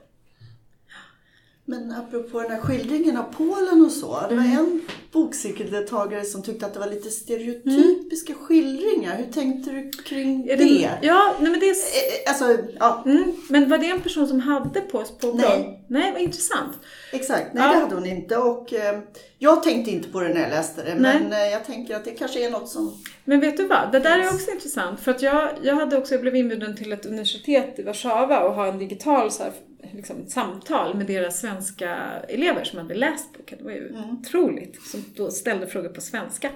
[1.67, 4.21] Men apropå den här skildringen av Polen och så.
[4.29, 4.59] Det var Mm.
[4.59, 4.81] en
[5.13, 9.17] bokcirkeldeltagare som tyckte att det var lite stereotypiska skildringar.
[9.17, 10.91] Hur tänkte du kring Är det?
[11.03, 11.71] Ja, nej men det är...
[11.71, 15.85] Eh, Alltså, ja, Mm, men var det en person som hade på på Nej.
[15.89, 16.73] Nej, vad intressant.
[17.13, 17.55] exakt.
[17.55, 17.73] Nej, Ja.
[17.75, 18.37] det hade hon inte.
[18.37, 19.01] Och eh,
[19.39, 20.95] jag tänkte inte på det när jag läste det.
[20.95, 21.21] Nej.
[21.21, 22.99] Men eh, jag tänker att det kanske är något som...
[23.25, 23.93] Men vet du vad?
[23.93, 25.01] Det där är också intressant.
[25.01, 28.55] För att jag, jag hade också, jag blev inbjuden till ett universitet i Warszawa och
[28.55, 29.53] ha en digital så här,
[29.93, 31.97] liksom, samtal med deras svenska
[32.29, 33.59] elever som hade läst boken.
[33.59, 34.83] Det var ju otroligt.
[34.83, 36.51] Som då ställde frågor på svenska.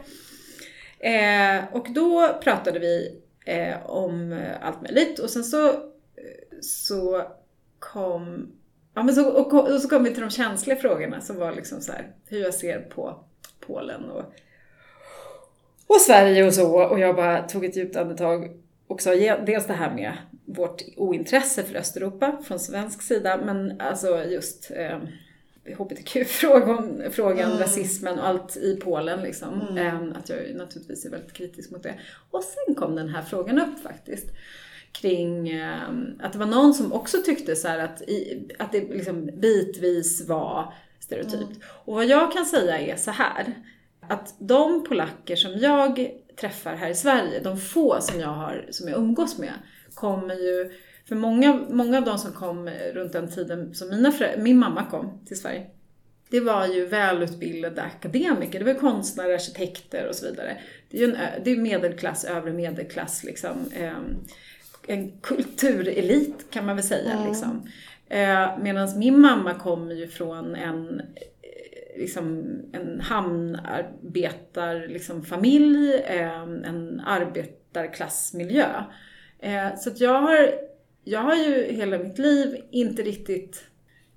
[0.99, 5.73] Eh, och då pratade vi eh, om allt möjligt och sen så,
[6.61, 7.23] så
[7.79, 8.53] kom
[8.95, 11.81] Ja, men så, och, och så kom vi till de känsliga frågorna som var liksom
[11.81, 13.25] så här, hur jag ser på
[13.61, 14.25] Polen och
[15.89, 16.83] och Sverige och så.
[16.83, 18.51] Och jag bara tog ett djupt andetag
[19.15, 20.13] ge- dels det här med
[20.45, 24.99] vårt ointresse för Östeuropa från svensk sida, men alltså just eh,
[25.79, 29.79] hbtq-frågan, frågan, rasismen och allt i Polen liksom.
[29.79, 31.95] Eh, att jag naturligtvis är väldigt kritisk mot det.
[32.31, 34.27] Och sen kom den här frågan upp faktiskt
[34.93, 35.89] kring eh,
[36.21, 40.75] att det var någon som också tyckte så att, i, att det liksom bitvis var
[41.01, 41.61] stereotypt.
[41.85, 43.55] Och vad jag kan säga är så här,
[44.09, 48.89] att de polacker som jag träffar här i Sverige, de få som jag, har, som
[48.89, 49.53] jag umgås med,
[49.95, 50.71] kommer ju...
[51.09, 55.25] För många, många av de som kom runt den tiden som mina min mamma kom
[55.27, 55.67] till Sverige,
[56.31, 58.59] det var ju välutbildade akademiker.
[58.59, 60.59] Det var konstnärer, arkitekter och så vidare.
[60.91, 63.57] Det är ju en det är medelklass, övre medelklass, liksom.
[63.77, 64.17] ehm,
[64.87, 67.25] en kulturelit kan man väl säga.
[67.29, 67.69] Liksom.
[68.09, 71.03] Eh, Medan min mamma kommer ju från en,
[71.99, 78.85] liksom, en hamnarbetar, liksom, familj, eh, en arbetarklassmiljö.
[79.39, 80.51] Eh, så att jag har,
[81.05, 83.65] jag har ju hela mitt liv inte riktigt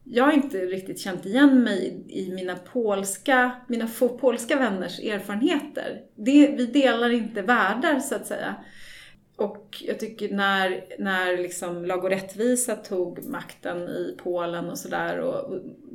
[0.04, 6.02] jag har inte riktigt känt igen mig i mina polska, mina få polska vänners erfarenheter.
[6.16, 8.56] Det, vi delar inte världar så att säga.
[9.42, 15.44] Och jag tycker när, när liksom Lag och rättvisa tog makten i Polen och sådär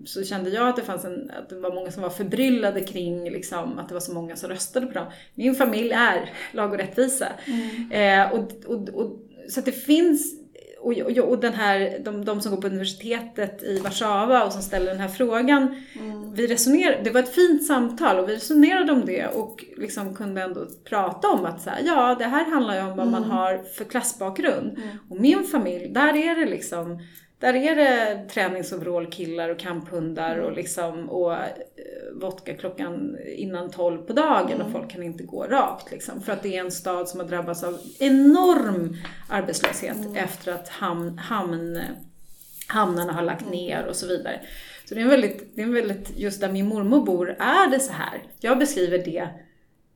[0.05, 3.31] så kände jag att det fanns en, att det var många som var förbryllade kring
[3.31, 5.07] liksom, att det var så många som röstade på dem.
[5.35, 7.29] Min familj är Lag och rättvisa.
[7.47, 7.93] Mm.
[7.93, 10.46] Eh, och, och, och, så att det finns
[10.87, 14.63] och, och, och den här, de, de, som går på universitetet i Warszawa och som
[14.63, 15.85] ställer den här frågan.
[16.01, 16.35] Mm.
[16.35, 20.43] Vi resonerade, det var ett fint samtal och vi resonerade om det och liksom kunde
[20.43, 23.11] ändå prata om att så här, ja, det här handlar ju om vad mm.
[23.11, 24.79] man har för klassbakgrund.
[24.79, 24.97] Mm.
[25.09, 26.99] Och min familj, där är det liksom
[27.39, 31.41] där är det träningsoverall-killar och kamphundar och, liksom, och eh,
[32.13, 34.67] vodka klockan innan tolv på dagen mm.
[34.67, 35.91] och folk kan inte gå rakt.
[35.91, 38.97] Liksom, för att det är en stad som har drabbats av enorm
[39.29, 40.17] arbetslöshet mm.
[40.17, 41.81] efter att hamn, hamn,
[42.69, 44.41] hamnarna har lagt ner och så vidare.
[44.89, 47.71] Så det är en väldigt, det är en väldigt, just där min mormor bor är
[47.71, 48.23] det så här.
[48.41, 49.29] Jag beskriver det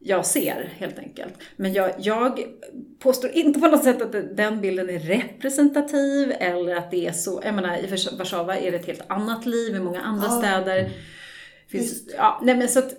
[0.02, 1.34] jag ser helt enkelt.
[1.56, 2.40] Men jag, jag
[2.98, 7.40] påstår inte på något sätt att den bilden är representativ eller att det är så.
[7.44, 7.86] Jag menar, i
[8.18, 10.38] Warszawa är det ett helt annat liv, i många andra ja.
[10.38, 10.90] städer.
[11.68, 12.94] Finns, ja, nej men så att,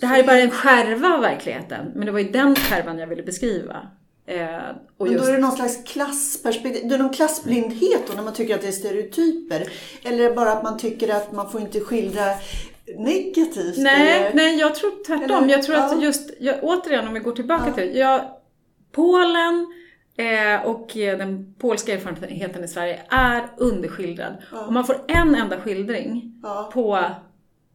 [0.00, 1.92] det här är bara en skärva av verkligheten.
[1.94, 3.88] Men det var ju den skärvan jag ville beskriva.
[4.26, 4.58] Eh,
[4.96, 6.88] och men då är det någon slags klassperspektiv.
[6.88, 9.68] Det är någon klassblindhet då när man tycker att det är stereotyper?
[10.04, 12.24] Eller är det bara att man tycker att man får inte skildra
[12.96, 13.78] negativt?
[13.78, 14.34] Nej, eller?
[14.34, 15.44] nej jag tror tvärtom.
[15.44, 15.52] Eller?
[15.52, 15.84] Jag tror ja.
[15.84, 17.72] att just, jag, återigen om vi går tillbaka ja.
[17.72, 18.20] till jag,
[18.92, 19.66] Polen
[20.16, 24.36] eh, och den polska erfarenheten i Sverige är underskildrad.
[24.52, 24.66] Ja.
[24.66, 27.04] Och man får en enda skildring på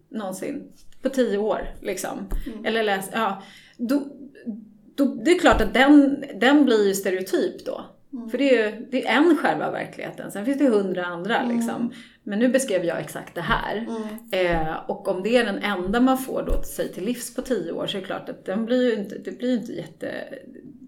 [0.10, 0.72] någonsin,
[1.02, 2.30] på tio år liksom.
[2.48, 2.66] Mm.
[2.66, 3.44] Eller läs, ja.
[3.78, 4.04] Då,
[4.96, 7.86] då, det är klart att den, den blir ju stereotyp då.
[8.14, 8.30] Mm.
[8.30, 11.58] För det är ju det är en själva verkligheten, sen finns det hundra andra mm.
[11.58, 11.94] liksom.
[12.24, 13.78] Men nu beskrev jag exakt det här.
[13.78, 14.56] Mm.
[14.56, 17.72] Eh, och om det är den enda man får då sig till livs på tio
[17.72, 20.24] år så är det klart att den blir ju inte, det blir ju inte jätte,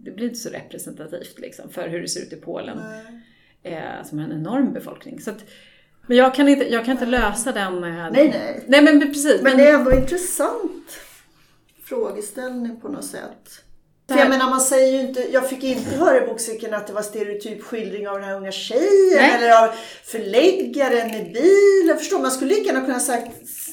[0.04, 2.80] det blir inte så representativt liksom för hur det ser ut i Polen.
[3.64, 5.20] Eh, som har en enorm befolkning.
[5.20, 5.46] Så att,
[6.08, 8.14] men jag kan inte, jag kan inte lösa den med...
[8.14, 8.64] Nej, nej.
[8.68, 9.42] Nej, men precis.
[9.42, 11.00] Men, men det är ändå intressant
[11.84, 13.65] frågeställning på något sätt.
[14.08, 16.94] För jag menar man säger ju inte, jag fick inte höra i bokcirkeln att det
[16.94, 19.32] var stereotyp skildring av den här unga tjejen Nej.
[19.36, 19.70] eller av
[20.04, 21.98] förläggaren i bilen.
[21.98, 23.28] Förstår Man skulle lika gärna kunna sagt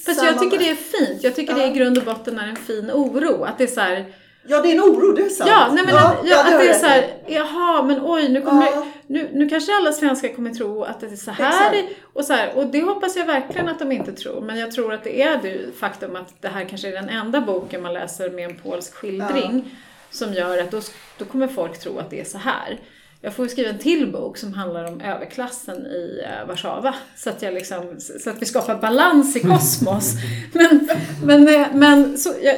[0.07, 0.31] Fast samma...
[0.31, 1.23] jag tycker det är fint.
[1.23, 1.59] Jag tycker ja.
[1.59, 3.45] det i grund och botten är en fin oro.
[3.45, 4.13] Att det är så här,
[4.47, 5.51] Ja, det är en oro, det är sant.
[5.51, 8.41] Ja, nej, men ja, att, ja, att det är så här, jaha, men oj, nu,
[8.41, 8.87] kommer ja.
[9.07, 12.57] nu, nu kanske alla svenskar kommer tro att det är så här, och så här.
[12.57, 14.41] Och det hoppas jag verkligen att de inte tror.
[14.41, 17.41] Men jag tror att det är det faktum att det här kanske är den enda
[17.41, 19.79] boken man läser med en polsk skildring.
[20.13, 20.81] Som gör att då,
[21.19, 22.81] då kommer folk tro att det är så här.
[23.25, 26.95] Jag får skriva en till bok som handlar om överklassen i uh, Warszawa.
[27.17, 30.15] Så att, jag liksom, så att vi skapar balans i kosmos.
[30.53, 30.89] men,
[31.25, 32.53] men, eh, men så, ja,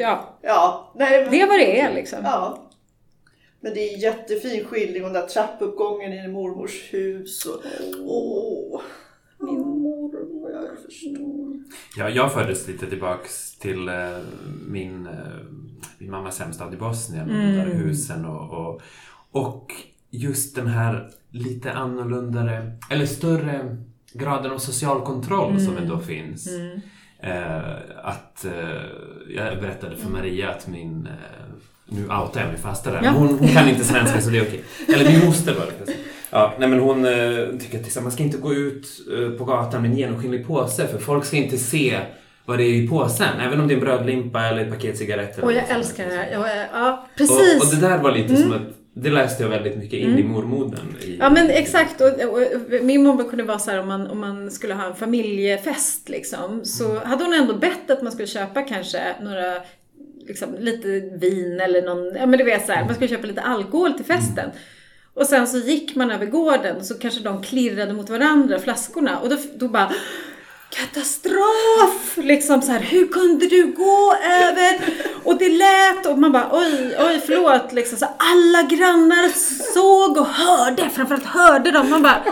[0.00, 0.38] ja.
[0.42, 2.18] ja nej, men, det är vad det är liksom.
[2.24, 2.68] Ja.
[3.60, 7.46] Men det är en jättefin skildring om den där trappuppgången i mormors hus.
[7.46, 7.62] Och,
[8.04, 8.80] åh,
[9.38, 10.21] min mormor,
[10.74, 11.54] jag förstår.
[11.96, 14.18] Ja, jag fördes lite tillbaks till uh,
[14.68, 15.12] min uh,
[16.02, 17.56] min mammas hemstad i Bosnien, mm.
[17.56, 18.82] där husen och, och,
[19.30, 19.72] och
[20.10, 23.76] just den här lite annorlundare, eller större
[24.12, 25.64] graden av social kontroll mm.
[25.66, 26.48] som ändå finns.
[26.48, 26.80] Mm.
[27.18, 28.52] Eh, att eh,
[29.28, 31.12] jag berättade för Maria att min, eh,
[31.86, 33.10] nu outar jag min fasta där, ja.
[33.10, 34.64] hon, hon, kan inte svenska så det är okej.
[34.94, 35.92] Eller min moster var det
[36.32, 38.86] Ja, nej men hon eh, tycker att man ska inte gå ut
[39.18, 41.98] eh, på gatan med en genomskinlig påse för folk ska inte se
[42.44, 43.40] vad det är i påsen.
[43.40, 45.44] Även om det är en brödlimpa eller ett paket cigaretter.
[45.44, 46.28] Och jag älskar det här.
[46.32, 47.62] Ja, ja precis.
[47.62, 48.42] Och, och, det där var lite mm.
[48.42, 48.62] som att
[48.94, 50.18] det läste jag väldigt mycket in mm.
[50.18, 50.96] i mormodern.
[51.00, 52.00] I, ja men exakt.
[52.00, 54.86] Och, och, och, min mormor kunde vara så här om man, om man skulle ha
[54.86, 56.64] en familjefest liksom.
[56.64, 57.02] Så mm.
[57.04, 59.54] hade hon ändå bett att man skulle köpa kanske några
[60.26, 63.40] Liksom, lite vin eller någon, ja men du vet så här, man skulle köpa lite
[63.40, 64.50] alkohol till festen.
[65.14, 69.18] Och sen så gick man över gården och så kanske de klirrade mot varandra, flaskorna.
[69.18, 69.92] Och då, då bara
[70.70, 72.16] katastrof!
[72.16, 74.80] Liksom så här, hur kunde du gå över?
[75.24, 77.72] Och det lät och man bara oj, oj, förlåt.
[77.72, 79.28] Liksom, så alla grannar
[79.74, 81.90] såg och hörde, framförallt hörde de.
[81.90, 82.22] Man bara,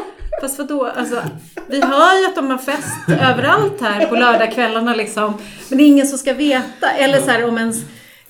[0.40, 0.86] fast vadå?
[0.86, 1.22] Alltså,
[1.66, 5.34] vi hör ju att de har fest överallt här på lördagskvällarna liksom.
[5.68, 6.90] Men det är ingen som ska veta.
[6.90, 7.76] Eller så här, om ens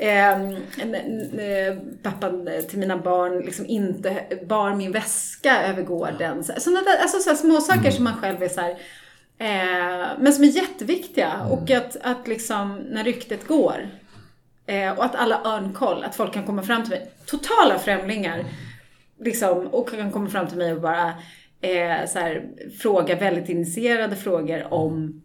[0.03, 6.45] Eh, pappan till mina barn liksom inte bar min väska över gården.
[6.45, 7.93] Sådana där, alltså så små saker mm.
[7.93, 8.77] som man själv är så här,
[9.41, 11.33] Eh, men som är jätteviktiga.
[11.33, 11.53] Mm.
[11.53, 13.89] Och att, att liksom, när ryktet går.
[14.67, 17.11] Eh, och att alla örnkoll, att folk kan komma fram till mig.
[17.27, 18.45] Totala främlingar.
[19.19, 21.09] Liksom, och kan komma fram till mig och bara
[21.61, 22.49] eh, så här,
[22.79, 25.23] fråga väldigt initierade frågor om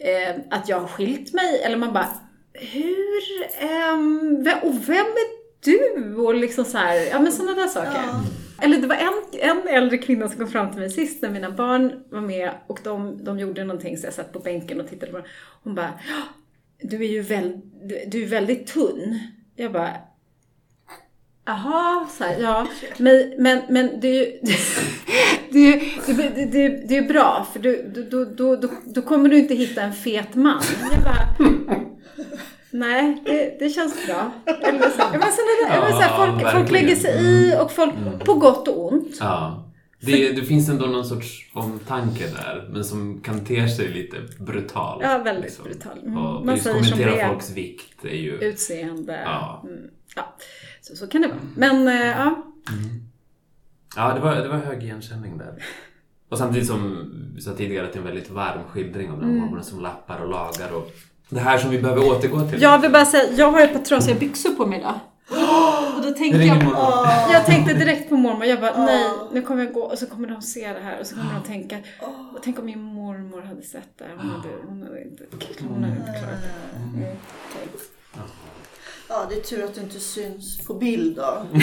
[0.00, 1.62] eh, att jag har skilt mig.
[1.62, 2.08] Eller man bara,
[2.54, 6.14] hur, ve- och vem är du?
[6.16, 8.00] Och liksom så här, ja men sådana där saker.
[8.06, 8.20] Ja.
[8.62, 11.50] Eller det var en, en äldre kvinna som kom fram till mig sist när mina
[11.50, 15.12] barn var med och de, de gjorde någonting så jag satt på bänken och tittade
[15.12, 15.26] på dem.
[15.62, 16.22] Hon bara, "Ja,
[16.88, 19.18] du är ju väl, du, du är väldigt tunn.
[19.56, 19.90] Jag bara,
[21.44, 22.66] Jaha, så här, ja.
[22.98, 24.38] Men, men, men det är ju
[25.50, 29.38] det, det, det, det, är bra för du, du, då, då, då, då kommer du
[29.38, 30.62] inte hitta en fet man.
[30.92, 31.50] Jag bara,
[32.72, 34.32] nej, det, det känns bra.
[34.46, 37.94] Eller men det, ja, men så här, folk, folk lägger sig i och folk,
[38.24, 39.16] på gott och ont.
[39.20, 39.68] Ja.
[40.00, 45.00] Det, det finns ändå någon sorts omtanke där, men som kan te sig lite brutal.
[45.02, 45.98] Ja, väldigt brutal.
[45.98, 46.16] Mm.
[46.16, 48.32] Och Man just kommentera folks vikt är ju...
[48.32, 49.20] Utseende.
[49.24, 49.64] Ja.
[49.64, 49.80] Mm,
[50.16, 50.34] ja.
[50.80, 51.38] Så, så kan det vara.
[51.56, 52.42] Men, eh, ja.
[53.96, 55.64] Ja, det var, det var hög igenkänning där.
[56.28, 59.30] Och samtidigt som vi sa tidigare att det är en väldigt varm skildring av de
[59.30, 59.62] Mm.
[59.62, 60.90] som lappar och lagar och
[61.28, 62.62] det här som vi behöver återgå till.
[62.62, 65.00] Jag vill bara säga, jag har ett par trasiga byxor på mig idag.
[65.96, 66.62] Och då tänkte jag,
[67.32, 68.44] jag tänkte direkt på mormor.
[68.44, 71.06] Jag bara, nej, nu kommer jag gå och så kommer de se det här och
[71.06, 71.78] så kommer de tänka,
[72.34, 74.16] och tänk om min mormor hade sett det här.
[74.16, 75.24] Hon hade, hon hade inte,
[75.68, 76.98] hon hade inte klarat det.
[76.98, 77.16] Mm.
[79.08, 81.46] Ja, det är tur att du inte syns på bild då.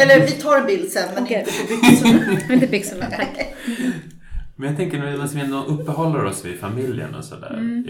[0.00, 1.38] Eller vi tar en bild sen, men Okej.
[1.38, 2.40] inte på byxorna.
[2.54, 3.54] Inte byxorna, tack.
[4.58, 7.54] Men jag tänker när vi ändå uppehåller oss vid familjen och sådär.
[7.54, 7.84] Mm.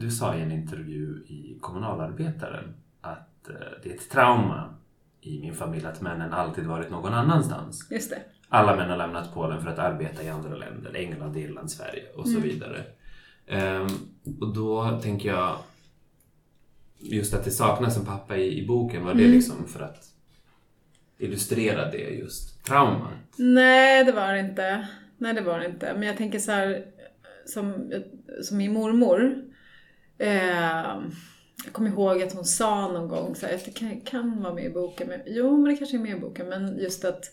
[0.00, 4.74] Du sa i en intervju i Kommunalarbetaren att eh, det är ett trauma
[5.20, 7.86] i min familj att männen alltid varit någon annanstans.
[7.90, 8.22] Just det.
[8.48, 12.28] Alla män har lämnat Polen för att arbeta i andra länder, England, Irland, Sverige och
[12.28, 12.42] så Mm.
[12.48, 12.84] vidare.
[13.46, 13.86] Ehm,
[14.40, 15.56] och då tänker jag
[16.98, 19.32] just att det saknas en pappa i, i boken, var det Mm.
[19.36, 20.04] liksom för att
[21.18, 23.08] illustrera det just traumat?
[23.36, 24.88] Nej, det var det inte.
[25.18, 25.92] Nej, det var det inte.
[25.94, 26.84] Men jag tänker så här,
[27.46, 27.92] som,
[28.42, 29.44] som min mormor.
[30.18, 31.02] Eh,
[31.64, 34.54] jag kommer ihåg att hon sa någon gång så här, att det kan, kan vara
[34.54, 35.08] med i boken.
[35.08, 36.48] Men, jo, men det kanske är med i boken.
[36.48, 37.30] Men just att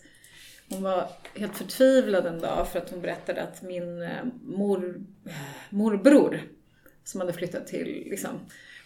[0.68, 5.32] hon var helt förtvivlad en dag för att hon berättade att min eh, mor, eh,
[5.70, 6.40] morbror,
[7.04, 8.30] som hade flyttat till, liksom,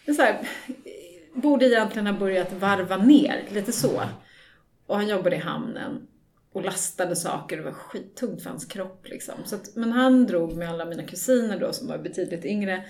[0.05, 0.47] men så här,
[1.33, 4.01] borde egentligen ha börjat varva ner, lite så.
[4.85, 6.07] Och han jobbade i hamnen
[6.53, 9.07] och lastade saker och det var skittungt för hans kropp.
[9.07, 9.35] Liksom.
[9.45, 12.85] Så att, men han drog med alla mina kusiner då som var betydligt yngre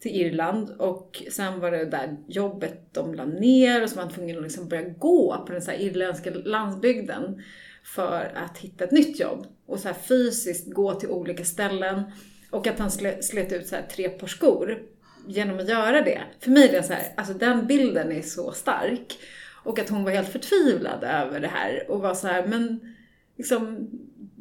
[0.00, 4.12] till Irland och sen var det där jobbet de la ner och så var han
[4.12, 7.42] tvungen att liksom börja gå på den så här irländska landsbygden
[7.84, 12.02] för att hitta ett nytt jobb och så här fysiskt gå till olika ställen
[12.50, 12.90] och att han
[13.20, 14.82] slet ut så här tre par skor
[15.26, 16.22] genom att göra det.
[16.40, 19.18] För mig är det så här, alltså den bilden är så stark.
[19.64, 22.94] Och att hon var helt förtvivlad över det här och var så här, men
[23.36, 23.90] liksom,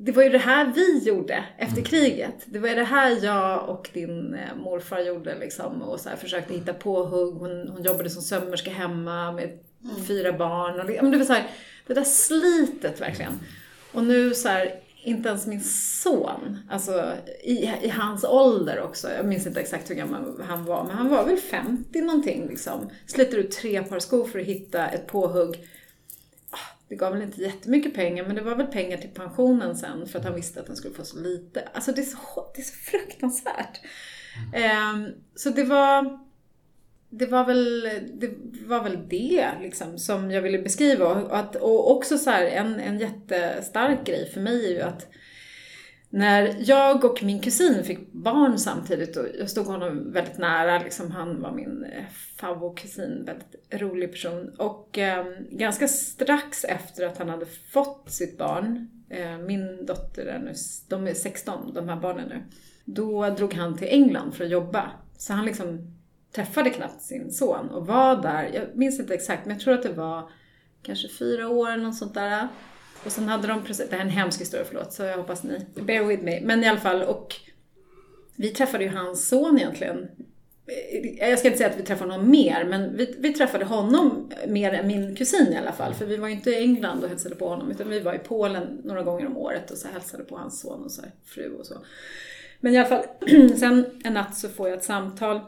[0.05, 2.35] det var ju det här vi gjorde efter kriget.
[2.45, 6.53] Det var ju det här jag och din eh, morfar gjorde liksom och så försökte
[6.53, 7.33] hitta påhugg.
[7.33, 9.59] Hon, hon jobbade som sömmerska hemma med
[10.07, 10.79] fyra barn.
[10.79, 11.47] Och, men det var så här,
[11.87, 13.39] det där slitet verkligen.
[13.91, 17.11] Och nu så här, inte ens min son, alltså
[17.43, 21.09] i, i hans ålder också, jag minns inte exakt hur gammal han var, men han
[21.09, 22.89] var väl 50 någonting liksom.
[23.05, 25.55] Sliter ut tre par skor för att hitta ett påhugg.
[26.87, 30.19] Det gav väl inte jättemycket pengar, men det var väl pengar till pensionen sen för
[30.19, 31.69] att han visste att han skulle få så lite.
[31.73, 33.81] Alltså det är så, det är så fruktansvärt.
[34.53, 36.19] Ehm, så det var,
[37.09, 37.81] det var väl
[38.13, 38.29] det,
[38.65, 41.05] var väl det liksom, som jag ville beskriva.
[41.05, 45.07] Och, att, och också så här, en, en jättestark grej för mig är ju att
[46.09, 51.11] när jag och min kusin fick barn samtidigt och jag stod honom väldigt nära, liksom,
[51.11, 52.03] han var min eh,
[52.37, 54.55] favvokusin, väldigt rolig person.
[54.57, 60.39] Och eh, ganska strax efter att han hade fått sitt barn, eh, min dotter är
[60.39, 60.53] nu,
[60.89, 62.43] de är 16, de här barnen nu,
[62.85, 64.91] då drog han till England för att jobba.
[65.17, 65.95] Så han liksom
[66.35, 69.83] träffade knappt sin son och var där, jag minns inte exakt, men jag tror att
[69.83, 70.29] det var
[70.81, 72.47] kanske fyra år eller något sånt där.
[73.05, 75.43] Och sen hade de precis, det här är en hemsk historia, förlåt, så jag hoppas
[75.43, 76.41] ni bear with me.
[76.41, 77.35] Men i alla fall, och
[78.35, 80.07] vi träffade ju hans son egentligen.
[80.67, 84.31] Eh, jag ska inte säga att vi träffade honom mer, men vi, vi träffade honom
[84.47, 85.93] mer än min kusin i alla fall.
[85.93, 88.19] För vi var ju inte i England och hälsade på honom, utan vi var i
[88.19, 91.55] Polen några gånger om året och så hälsade på hans son och så här, fru
[91.59, 91.75] och så.
[92.59, 93.05] Men i alla fall,
[93.57, 95.39] sen en natt så får jag ett samtal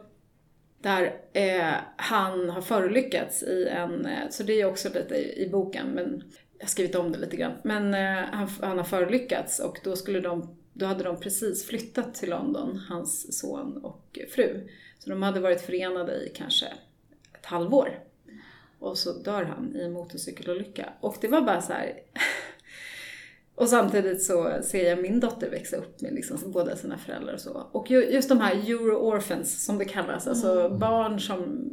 [0.81, 5.49] där eh, han har förolyckats i en, eh, så det är också lite i, i
[5.49, 6.23] boken, men
[6.57, 7.53] jag har skrivit om det lite grann.
[7.63, 12.15] Men eh, han, han har förolyckats och då, skulle de, då hade de precis flyttat
[12.15, 14.69] till London, hans son och fru.
[14.99, 16.65] Så de hade varit förenade i kanske
[17.33, 17.99] ett halvår.
[18.79, 20.93] Och så dör han i en motorcykelolycka.
[20.99, 21.93] Och det var bara så här...
[23.55, 27.39] Och samtidigt så ser jag min dotter växa upp med liksom båda sina föräldrar och
[27.39, 27.67] så.
[27.71, 31.69] Och just de här euro-orphans som det kallas, alltså barn som,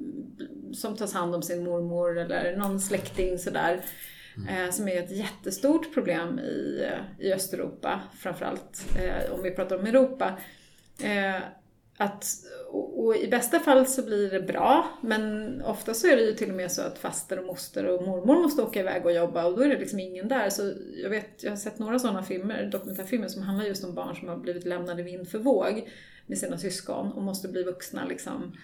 [0.74, 3.84] som tas hand om sin mormor eller någon släkting sådär.
[4.36, 4.64] Mm.
[4.64, 9.86] Eh, som är ett jättestort problem i, i Östeuropa framförallt, eh, om vi pratar om
[9.86, 10.38] Europa.
[11.02, 11.42] Eh,
[11.96, 12.26] att,
[12.70, 16.34] och, och, i bästa fall så blir det bra, men ofta så är det ju
[16.34, 19.44] till och med så att faster och moster och mormor måste åka iväg och jobba
[19.44, 20.50] och då är det liksom ingen där.
[20.50, 20.72] Så
[21.02, 24.28] jag vet, jag har sett några sådana filmer, dokumentärfilmer som handlar just om barn som
[24.28, 25.88] har blivit lämnade vind för våg
[26.26, 28.56] med sina syskon och måste bli vuxna liksom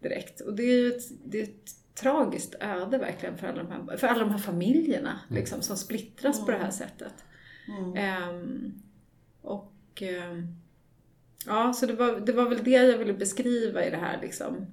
[0.00, 0.40] direkt.
[0.40, 1.70] Och det är ju ett, det är ett
[2.00, 6.36] tragiskt öde verkligen för alla de här, för alla de här familjerna liksom, som splittras
[6.36, 6.46] mm.
[6.46, 7.14] på det här sättet.
[7.68, 8.30] Mm.
[8.30, 8.82] Um,
[9.42, 10.56] och um,
[11.46, 14.66] Ja, så det var, det var väl det jag ville beskriva i det här liksom.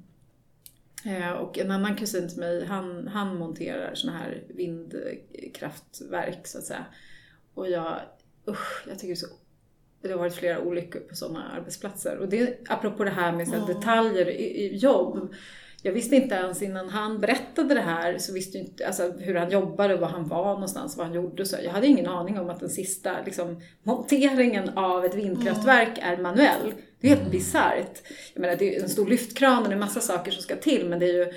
[1.05, 6.63] Eh, och en annan kusin till mig, han, han monterar såna här vindkraftverk så att
[6.63, 6.86] säga.
[7.53, 7.99] Och jag,
[8.47, 9.28] usch, jag tycker så
[10.01, 12.17] det har varit flera olyckor på sådana arbetsplatser.
[12.17, 15.34] Och det, apropå det här med så här, detaljer i, i jobb
[15.86, 19.36] jag visste inte ens innan han berättade det här så visste jag inte alltså, hur
[19.36, 21.45] han jobbade, var han var någonstans, vad han gjorde.
[21.45, 26.17] Så jag hade ingen aning om att den sista liksom, monteringen av ett vindkraftverk är
[26.17, 26.73] manuell.
[26.99, 27.31] Det är helt mm.
[27.31, 28.01] bisarrt.
[28.34, 30.89] Jag menar, det är en stor lyftkran och det är massa saker som ska till,
[30.89, 31.34] men det är ju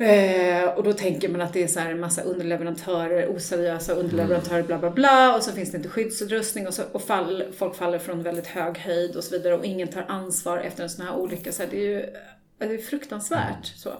[0.00, 4.62] Eh, och då tänker man att det är så här en massa underleverantörer, oseriösa underleverantörer,
[4.62, 5.36] bla bla bla.
[5.36, 8.78] Och så finns det inte skyddsutrustning och, så, och fall, folk faller från väldigt hög
[8.78, 9.54] höjd och så vidare.
[9.54, 11.52] Och ingen tar ansvar efter en sån här olycka.
[11.52, 12.06] Så här, det är ju
[12.68, 13.66] det är fruktansvärt.
[13.66, 13.92] Så.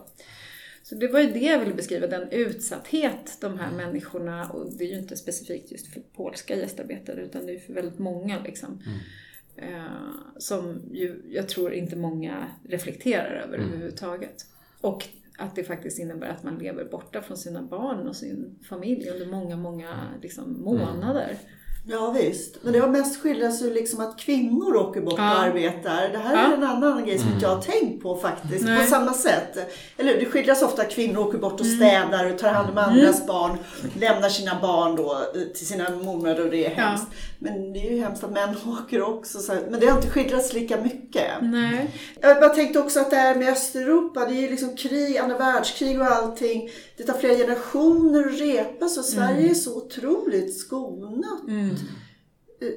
[0.83, 4.85] Så det var ju det jag ville beskriva, den utsatthet de här människorna, och det
[4.85, 8.83] är ju inte specifikt just för polska gästarbetare utan det är för väldigt många liksom.
[8.87, 9.75] Mm.
[9.75, 9.91] Eh,
[10.39, 13.69] som ju, jag tror inte många reflekterar över mm.
[13.69, 14.47] överhuvudtaget.
[14.81, 15.07] Och
[15.39, 19.27] att det faktiskt innebär att man lever borta från sina barn och sin familj under
[19.27, 21.25] många, många liksom, månader.
[21.25, 21.60] Mm.
[21.93, 25.33] Ja visst, men det har mest skildrats ju liksom att kvinnor åker bort ja.
[25.33, 26.09] och arbetar.
[26.13, 26.41] Det här ja.
[26.41, 27.35] är en annan grej som mm.
[27.35, 28.85] inte jag har tänkt på faktiskt, Nej.
[28.85, 29.59] på samma sätt.
[29.97, 31.77] Eller det skildras ofta att kvinnor åker bort och mm.
[31.77, 32.91] städar och tar hand om mm.
[32.91, 33.59] andras barn,
[33.99, 37.07] lämnar sina barn då eh, till sina mormödrar och det är hemskt.
[37.11, 37.17] Ja.
[37.39, 39.67] Men det är ju hemskt att män åker också, så här.
[39.71, 41.31] men det har inte skildrats lika mycket.
[41.43, 41.91] Nej.
[42.21, 46.01] Jag tänkte också att det här med Östeuropa, det är ju liksom krig, andra världskrig
[46.01, 46.71] och allting.
[46.97, 49.51] Det tar flera generationer att repa så Sverige mm.
[49.51, 51.49] är så otroligt skonat.
[51.49, 51.77] Mm.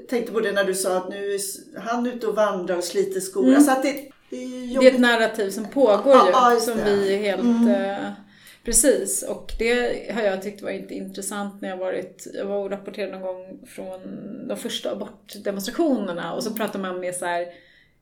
[0.10, 3.20] Tänkte på det när du sa att nu är han ute och vandrar och sliter
[3.20, 3.44] skor.
[3.44, 3.56] Mm.
[3.56, 7.14] Alltså att det, det, är det är ett narrativ som pågår ju, ja, som vi
[7.14, 7.42] är helt...
[7.42, 7.68] Mm.
[7.68, 8.12] Uh,
[8.64, 12.28] precis, och det har jag tyckt varit intressant när jag varit...
[12.34, 14.02] Jag var och rapporterade någon gång från
[14.48, 17.48] de första abortdemonstrationerna och så pratar man med så här,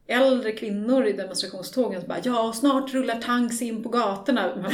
[0.07, 4.71] äldre kvinnor i demonstrationstågen som bara ja, snart rullar tanks in på gatorna.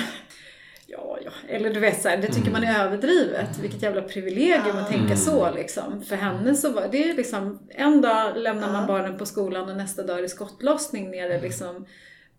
[0.90, 1.32] Ja, ja.
[1.48, 2.82] Eller du vet så här, det tycker man är mm.
[2.82, 3.58] överdrivet.
[3.58, 5.18] Vilket jävla privilegium att tänka mm.
[5.18, 6.02] så liksom.
[6.02, 10.04] För henne så var det liksom, en dag lämnar man barnen på skolan och nästa
[10.04, 11.42] dag är det skottlossning nere mm.
[11.42, 11.86] liksom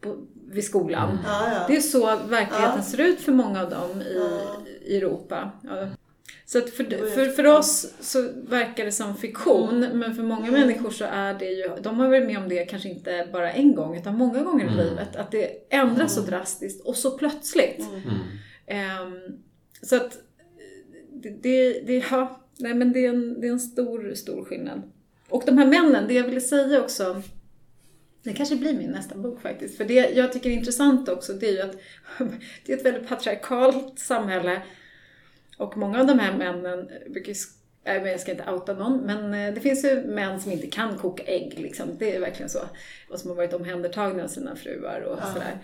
[0.01, 0.17] på,
[0.51, 1.19] vid skolan.
[1.69, 5.51] Det är så verkligheten ser ut för många av dem i, i Europa.
[6.49, 10.91] Så att för, för, för oss så verkar det som fiktion, men för många människor
[10.91, 13.97] så är det ju, de har varit med om det kanske inte bara en gång,
[13.97, 15.17] utan många gånger i livet.
[15.17, 17.81] Att det ändras så drastiskt och så plötsligt.
[17.81, 19.39] Um,
[19.83, 20.19] så att
[21.13, 24.83] det, det, det, ja, nej men det är, en, det är en stor, stor skillnad.
[25.29, 27.23] Och de här männen, det jag ville säga också,
[28.23, 29.77] det kanske blir min nästa bok faktiskt.
[29.77, 31.77] För det jag tycker är intressant också, det är ju att
[32.67, 34.63] det är ett väldigt patriarkalt samhälle.
[35.59, 37.35] Och många av de här männen brukar
[37.85, 41.23] jag ska inte outa någon, men eh, det finns ju män som inte kan koka
[41.23, 41.55] ägg.
[41.59, 41.87] Liksom.
[41.99, 42.61] Det är verkligen så.
[43.11, 45.33] Och som har varit omhändertagna av sina fruar och ja.
[45.33, 45.59] sådär.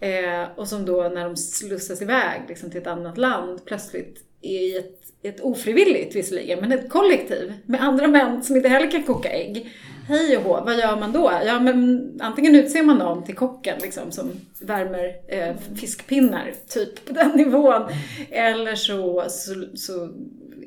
[0.00, 4.60] Eh, och som då när de slussas iväg liksom, till ett annat land plötsligt är
[4.60, 9.02] i ett, ett ofrivilligt visserligen, men ett kollektiv med andra män som inte heller kan
[9.02, 9.72] koka ägg.
[10.08, 11.32] Hej och hå, vad gör man då?
[11.46, 14.30] Ja, men antingen utser man någon till kocken liksom, som
[14.60, 17.82] värmer eh, fiskpinnar, typ på den nivån.
[18.30, 20.08] Eller så, så, så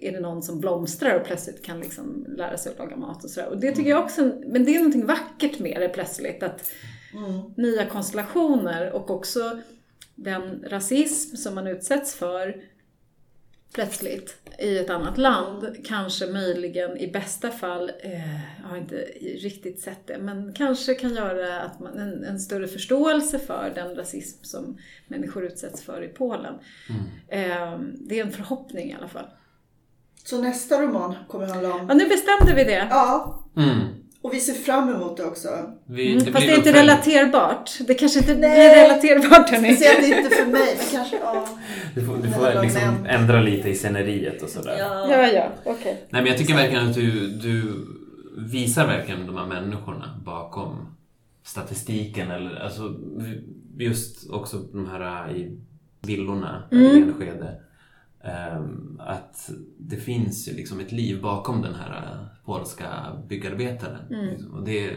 [0.01, 3.29] är det någon som blomstrar och plötsligt kan liksom lära sig att laga mat och
[3.29, 3.49] sådär.
[3.49, 6.43] Och det tycker jag också, men det är någonting vackert med det plötsligt.
[6.43, 6.71] Att,
[7.13, 7.41] mm.
[7.57, 9.59] nya konstellationer och också
[10.15, 12.63] den rasism som man utsätts för
[13.73, 19.79] plötsligt i ett annat land kanske möjligen i bästa fall, eh, jag har inte riktigt
[19.79, 24.43] sett det, men kanske kan göra att man, en, en större förståelse för den rasism
[24.43, 26.53] som människor utsätts för i Polen.
[26.89, 27.51] Mm.
[27.51, 29.25] Eh, det är en förhoppning i alla fall.
[30.23, 31.85] Så nästa roman kommer handla om?
[31.87, 32.87] Ja, nu bestämde vi det.
[32.89, 33.43] Ja.
[33.57, 34.00] Mm.
[34.21, 35.47] Och vi ser fram emot det också.
[35.85, 37.71] Vi, Mm, det fast blir det är inte relaterbart.
[37.87, 38.39] Det kanske inte Nej.
[38.39, 39.75] blir relaterbart hörni.
[39.75, 41.47] Speciellt inte för mig, men kanske ja.
[41.95, 44.75] Du får, du får liksom ändra lite i sceneriet och sådär.
[44.79, 46.05] Ja, ja, okej.
[46.09, 47.73] Nej men jag tycker verkligen att du, du
[48.37, 50.95] visar verkligen de här människorna bakom
[51.43, 52.95] statistiken eller alltså
[53.77, 55.57] just också de här i
[56.01, 56.85] villorna Mm.
[56.85, 57.61] i Enskede.
[58.23, 62.87] Ehm, att det finns ju liksom ett liv bakom den här polska
[63.27, 64.07] byggarbetaren.
[64.09, 64.25] Mm.
[64.25, 64.53] Liksom.
[64.53, 64.91] Och det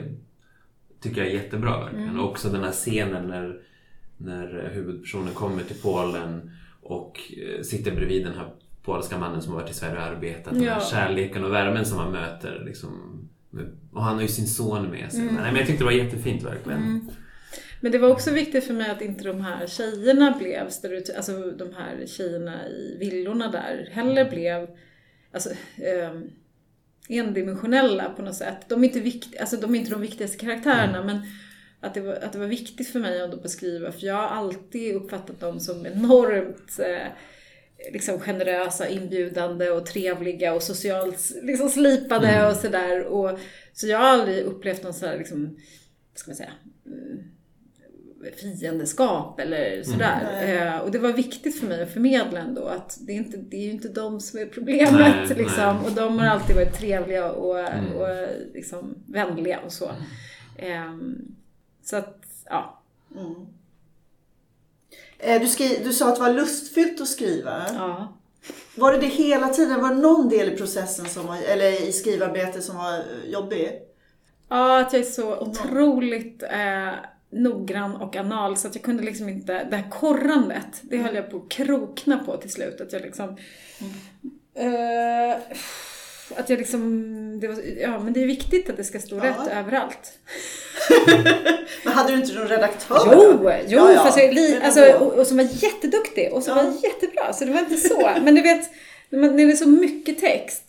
[1.00, 2.18] tycker jag är jättebra verkligen.
[2.18, 3.60] Och också den här scenen när,
[4.16, 6.50] när huvudpersonen kommer till Polen
[6.82, 8.48] och eh, sitter bredvid den här
[8.82, 10.52] polska mannen som har varit i Sverige och arbetat.
[10.54, 10.80] Den här Ja.
[10.80, 12.62] kärleken och värmen som han möter.
[12.66, 12.90] Liksom.
[13.92, 15.20] Och han har ju sin son med sig.
[15.20, 15.34] Mm.
[15.34, 17.10] Nej, men jag tyckte det var jättefint verkligen.
[17.84, 21.50] Men det var också viktigt för mig att inte de här tjejerna blev stereotyp, alltså
[21.50, 24.68] de här tjejerna i villorna där heller blev
[25.32, 25.50] alltså,
[25.82, 26.30] ehm,
[27.08, 28.68] endimensionella på något sätt.
[28.68, 31.20] De är inte, vikt, alltså, de, är inte de viktigaste karaktärerna men
[31.80, 34.94] att det, var, att det var viktigt för mig att beskriva för jag har alltid
[34.94, 37.08] uppfattat dem som enormt eh,
[37.92, 43.06] liksom generösa, inbjudande och trevliga och socialt liksom slipade och sådär.
[43.72, 45.44] Så jag har aldrig upplevt någon sån här liksom,
[46.12, 46.52] vad ska man säga,
[46.86, 47.33] mm,
[48.32, 50.18] fiendeskap eller sådär.
[50.32, 50.56] Nej.
[50.56, 53.56] Eh, och det var viktigt för mig att förmedla ändå att det är, inte, det
[53.56, 54.92] är ju inte de som är problemet.
[55.28, 55.76] Nej, liksom.
[55.76, 55.86] nej.
[55.86, 57.92] Och de har alltid varit trevliga och, Mm.
[57.92, 58.08] och
[58.54, 59.90] liksom vänliga och så.
[60.58, 61.34] Ehm,
[61.84, 62.82] så att, ja.
[63.16, 63.34] Mm.
[65.18, 67.62] Eh, Du, skri- du sa att det var lustfyllt att skriva.
[67.74, 68.16] ja.
[68.76, 69.82] Var det det hela tiden?
[69.82, 73.72] Var det någon del i processen som var, eller i skrivarbetet som var jobbig?
[74.48, 76.88] Ja, att jag är så otroligt eh,
[77.34, 81.30] noggrann och anal så att jag kunde liksom inte, det här korrandet, det höll jag
[81.30, 82.80] på att krokna på till slut.
[82.80, 83.36] Att jag liksom...
[84.54, 85.36] Eh,
[86.36, 89.24] att jag liksom, det var, ja men det är viktigt att det ska stå Ja.
[89.24, 90.12] rätt överallt.
[91.84, 92.98] Men hade du inte någon redaktör?
[93.12, 93.52] Jo, då?
[93.66, 94.14] jo Ja, ja.
[94.22, 96.62] jag, li, alltså, och, och som var jätteduktig och som Ja.
[96.62, 97.32] var jättebra.
[97.32, 98.10] Så det var inte så.
[98.22, 98.70] Men du vet,
[99.10, 100.63] när det är så mycket text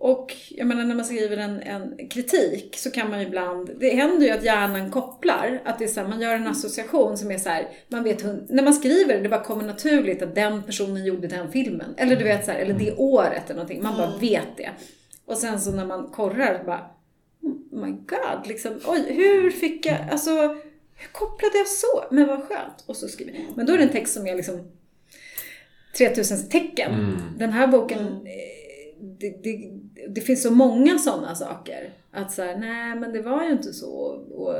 [0.00, 3.94] och jag menar när man skriver en, en kritik så kan man ju ibland, det
[3.94, 7.30] händer ju att hjärnan kopplar, att det är så här, man gör en association som
[7.30, 11.04] är så här, man vet när man skriver det, bara kommer naturligt att den personen
[11.04, 11.94] gjorde den filmen.
[11.96, 14.70] Eller du vet så här, eller det året eller någonting, man bara vet det.
[15.26, 16.90] Och sen så när man korrar, bara,
[17.42, 20.30] oh my god, liksom, oj, hur fick jag, alltså,
[20.94, 22.04] hur kopplade jag så?
[22.10, 22.84] Men vad skönt.
[22.86, 23.42] Och så skriver jag.
[23.54, 24.70] Men då är det en text som är liksom
[25.98, 26.94] 3000 tecken.
[26.94, 27.20] Mm.
[27.38, 28.57] Den här boken, eh,
[29.00, 29.70] det, det,
[30.08, 31.90] det finns så många sådana saker.
[32.10, 33.90] Att så här, nej men det var ju inte så.
[34.34, 34.54] Och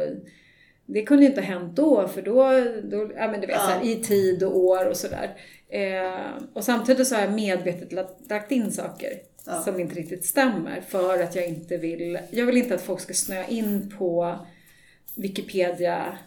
[0.86, 2.42] det kunde ju inte ha hänt då, för då,
[2.84, 3.62] då ja men du vet, Ja.
[3.62, 5.36] så här, i tid och år och sådär.
[5.68, 7.92] Eh, och samtidigt så har jag medvetet
[8.28, 9.12] lagt, in saker
[9.46, 9.62] Ja.
[9.62, 13.14] som inte riktigt stämmer för att jag inte vill, jag vill inte att folk ska
[13.14, 14.38] snöa in på
[15.16, 16.18] Wikipedia,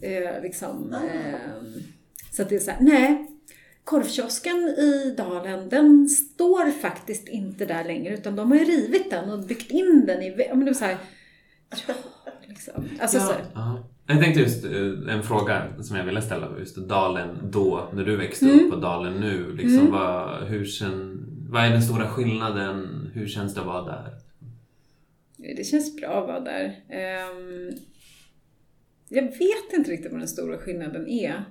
[0.00, 0.94] eh, liksom.
[0.94, 1.62] Eh,
[2.32, 3.26] så att det är så här, nej,
[3.84, 9.30] korvkiosken i Dalen, den står faktiskt inte där längre utan de har ju rivit den
[9.30, 10.96] och byggt in den i, vä- ja men det är så här,
[11.86, 11.94] ja,
[12.46, 12.84] liksom.
[13.00, 13.88] Alltså så här, Ja.
[14.06, 16.48] Jag tänkte just eh, en fråga som jag ville ställa.
[16.58, 18.66] Just Dalen då, när du växte Mm.
[18.66, 19.56] upp och Dalen nu.
[19.56, 23.10] Liksom, vad, hur kän, vad är den stora skillnaden?
[23.14, 24.10] Hur känns det att vara där?
[25.56, 26.64] Det känns bra att vara där.
[26.88, 27.70] Ehm,
[29.08, 31.44] jag vet inte riktigt vad den stora skillnaden är.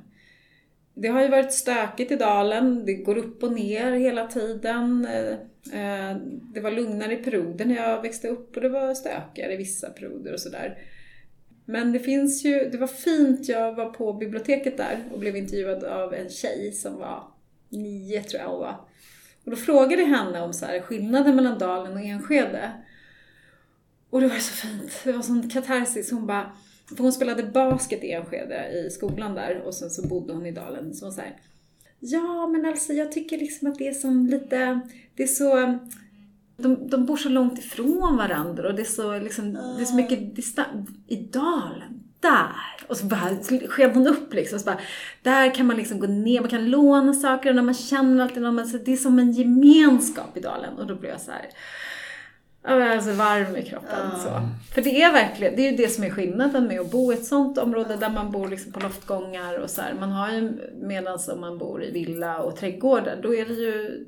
[0.93, 5.05] Det har ju varit stökigt i dalen, det går upp och ner hela tiden.
[5.05, 5.31] Eh,
[5.79, 6.17] eh,
[6.53, 9.89] det var lugnare i perioder när jag växte upp och det var stökigare i vissa
[9.89, 10.77] perioder och sådär.
[11.65, 15.83] Men det finns ju, det var fint, jag var på biblioteket där och blev intervjuad
[15.83, 17.23] av en tjej som var
[17.69, 18.75] nio tror jag hon var.
[19.43, 22.71] Och då frågade jag henne om så här, skillnaden mellan Dalen och Enskede.
[24.09, 25.01] Och det var så fint.
[25.03, 26.11] Det var sån katarsis.
[26.11, 26.51] Hon bara,
[26.95, 30.51] för hon spelade basket i Enskede i skolan där och sen så bodde hon i
[30.51, 30.93] Dalen.
[30.93, 31.21] Så hon sa
[31.99, 34.79] Ja, men alltså jag tycker liksom att det är som lite,
[35.15, 35.79] det är så,
[36.57, 39.95] de, de bor så långt ifrån varandra och det är så liksom, det är så
[39.95, 40.89] mycket distans.
[41.07, 42.85] I Dalen, där!
[42.87, 43.35] Och så bara
[43.69, 44.59] sken hon upp liksom.
[44.59, 44.79] Så bara,
[45.21, 48.43] där kan man liksom gå ner, man kan låna saker och när man känner alltid
[48.43, 50.77] någon, alltså, det är som en gemenskap i Dalen.
[50.77, 51.45] Och då blev jag så här.
[52.63, 54.09] Alltså varm i kroppen.
[54.11, 54.19] Ja.
[54.19, 54.49] Så.
[54.73, 57.15] För det är verkligen, det är ju det som är skillnaden med att bo i
[57.15, 59.93] ett sånt område där man bor liksom på loftgångar och så här.
[59.93, 60.51] Man har ju,
[60.81, 64.05] medan om man bor i villa och trädgårdar, då är det ju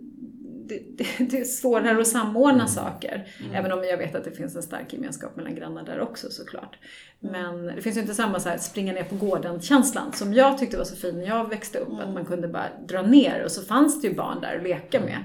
[0.67, 3.27] det, det, det är svårare att samordna saker.
[3.53, 6.77] Även om jag vet att det finns en stark gemenskap mellan grannar där också såklart.
[7.19, 10.77] Men det finns ju inte samma så här, springa ner på gården-känslan som jag tyckte
[10.77, 11.99] var så fin när jag växte upp.
[11.99, 14.99] Att man kunde bara dra ner och så fanns det ju barn där att leka
[14.99, 15.17] med.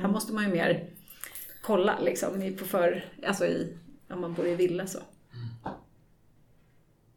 [0.00, 0.90] Här måste man ju mer
[1.66, 3.76] kolla liksom i- på för, alltså i
[4.10, 4.98] om man bor i villa så.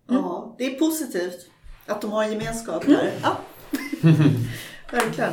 [0.07, 1.47] Ja, det är positivt
[1.85, 3.11] att de har en gemenskap där.
[3.23, 3.37] Ja.
[4.91, 5.31] Verkligen.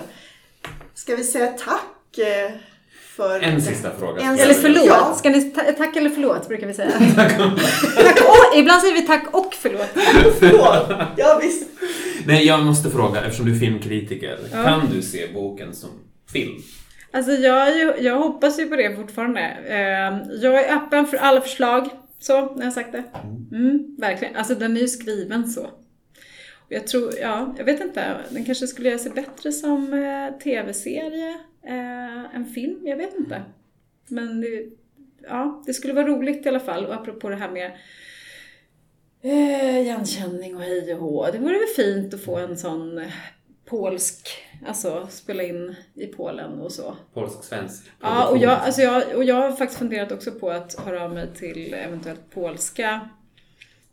[0.94, 2.52] Ska vi säga tack eh,
[3.16, 3.40] för...
[3.40, 4.20] En sista fråga.
[4.22, 4.86] En Eller sista- förlåt.
[4.86, 5.14] Ja.
[5.18, 6.90] Ska ni ta- tack eller förlåt brukar vi säga.
[7.14, 9.88] tack och, ibland säger vi tack och förlåt.
[10.38, 10.98] Förlåt.
[11.16, 11.68] Ja, visst.
[12.26, 14.38] Nej, jag måste fråga, eftersom du är filmkritiker.
[14.52, 14.64] Ja.
[14.64, 15.90] Kan du se boken som
[16.32, 16.62] film?
[17.16, 19.40] Alltså jag, jag hoppas ju på det fortfarande.
[19.66, 21.88] Eh, Jag är öppen för alla förslag.
[22.18, 23.04] Så, när jag sagt det.
[23.52, 24.36] Mm, verkligen.
[24.36, 25.62] Alltså den är ju skriven så.
[26.54, 28.16] Och Jag tror, ja, jag vet inte.
[28.30, 31.28] Den kanske skulle göra sig bättre som eh, tv-serie
[31.66, 32.80] eh, än film.
[32.86, 33.42] Jag vet inte.
[34.08, 34.64] Men det,
[35.22, 36.86] ja, det skulle vara roligt i alla fall.
[36.86, 37.72] Och apropå det här med
[39.22, 41.30] eh, igenkänning och hej och hå.
[41.32, 43.04] Det vore väl fint att få en sån
[43.64, 44.28] polsk,
[44.66, 46.96] alltså spela in i Polen och så.
[47.14, 51.04] Polsk-svensk Ja, och jag, alltså jag, och jag har faktiskt funderat också på att höra
[51.04, 53.08] av mig till eventuellt polska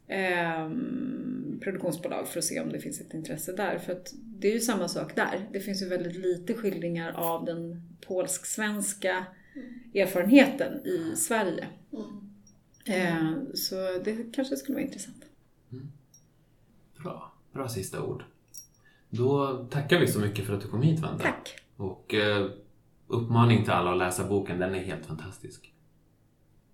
[0.07, 3.79] ehm, produktionsbolag för att se om det finns ett intresse där.
[3.79, 5.49] För att det är ju samma sak där.
[5.51, 9.25] Det finns ju väldigt lite skildringar av den polsk-svenska
[9.95, 11.67] erfarenheten i Sverige.
[12.85, 15.25] Eh, så det kanske skulle vara intressant.
[17.03, 17.33] Bra.
[17.51, 18.23] Bra sista ord.
[19.17, 21.23] Då tackar vi så mycket för att du kom hit, Vanda.
[21.23, 21.55] Tack!
[21.77, 22.49] Och eh,
[23.07, 25.73] uppmaning till alla att läsa boken, den är helt fantastisk.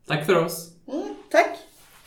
[0.07, 0.73] Tack för oss!
[0.87, 1.57] Mm, tack.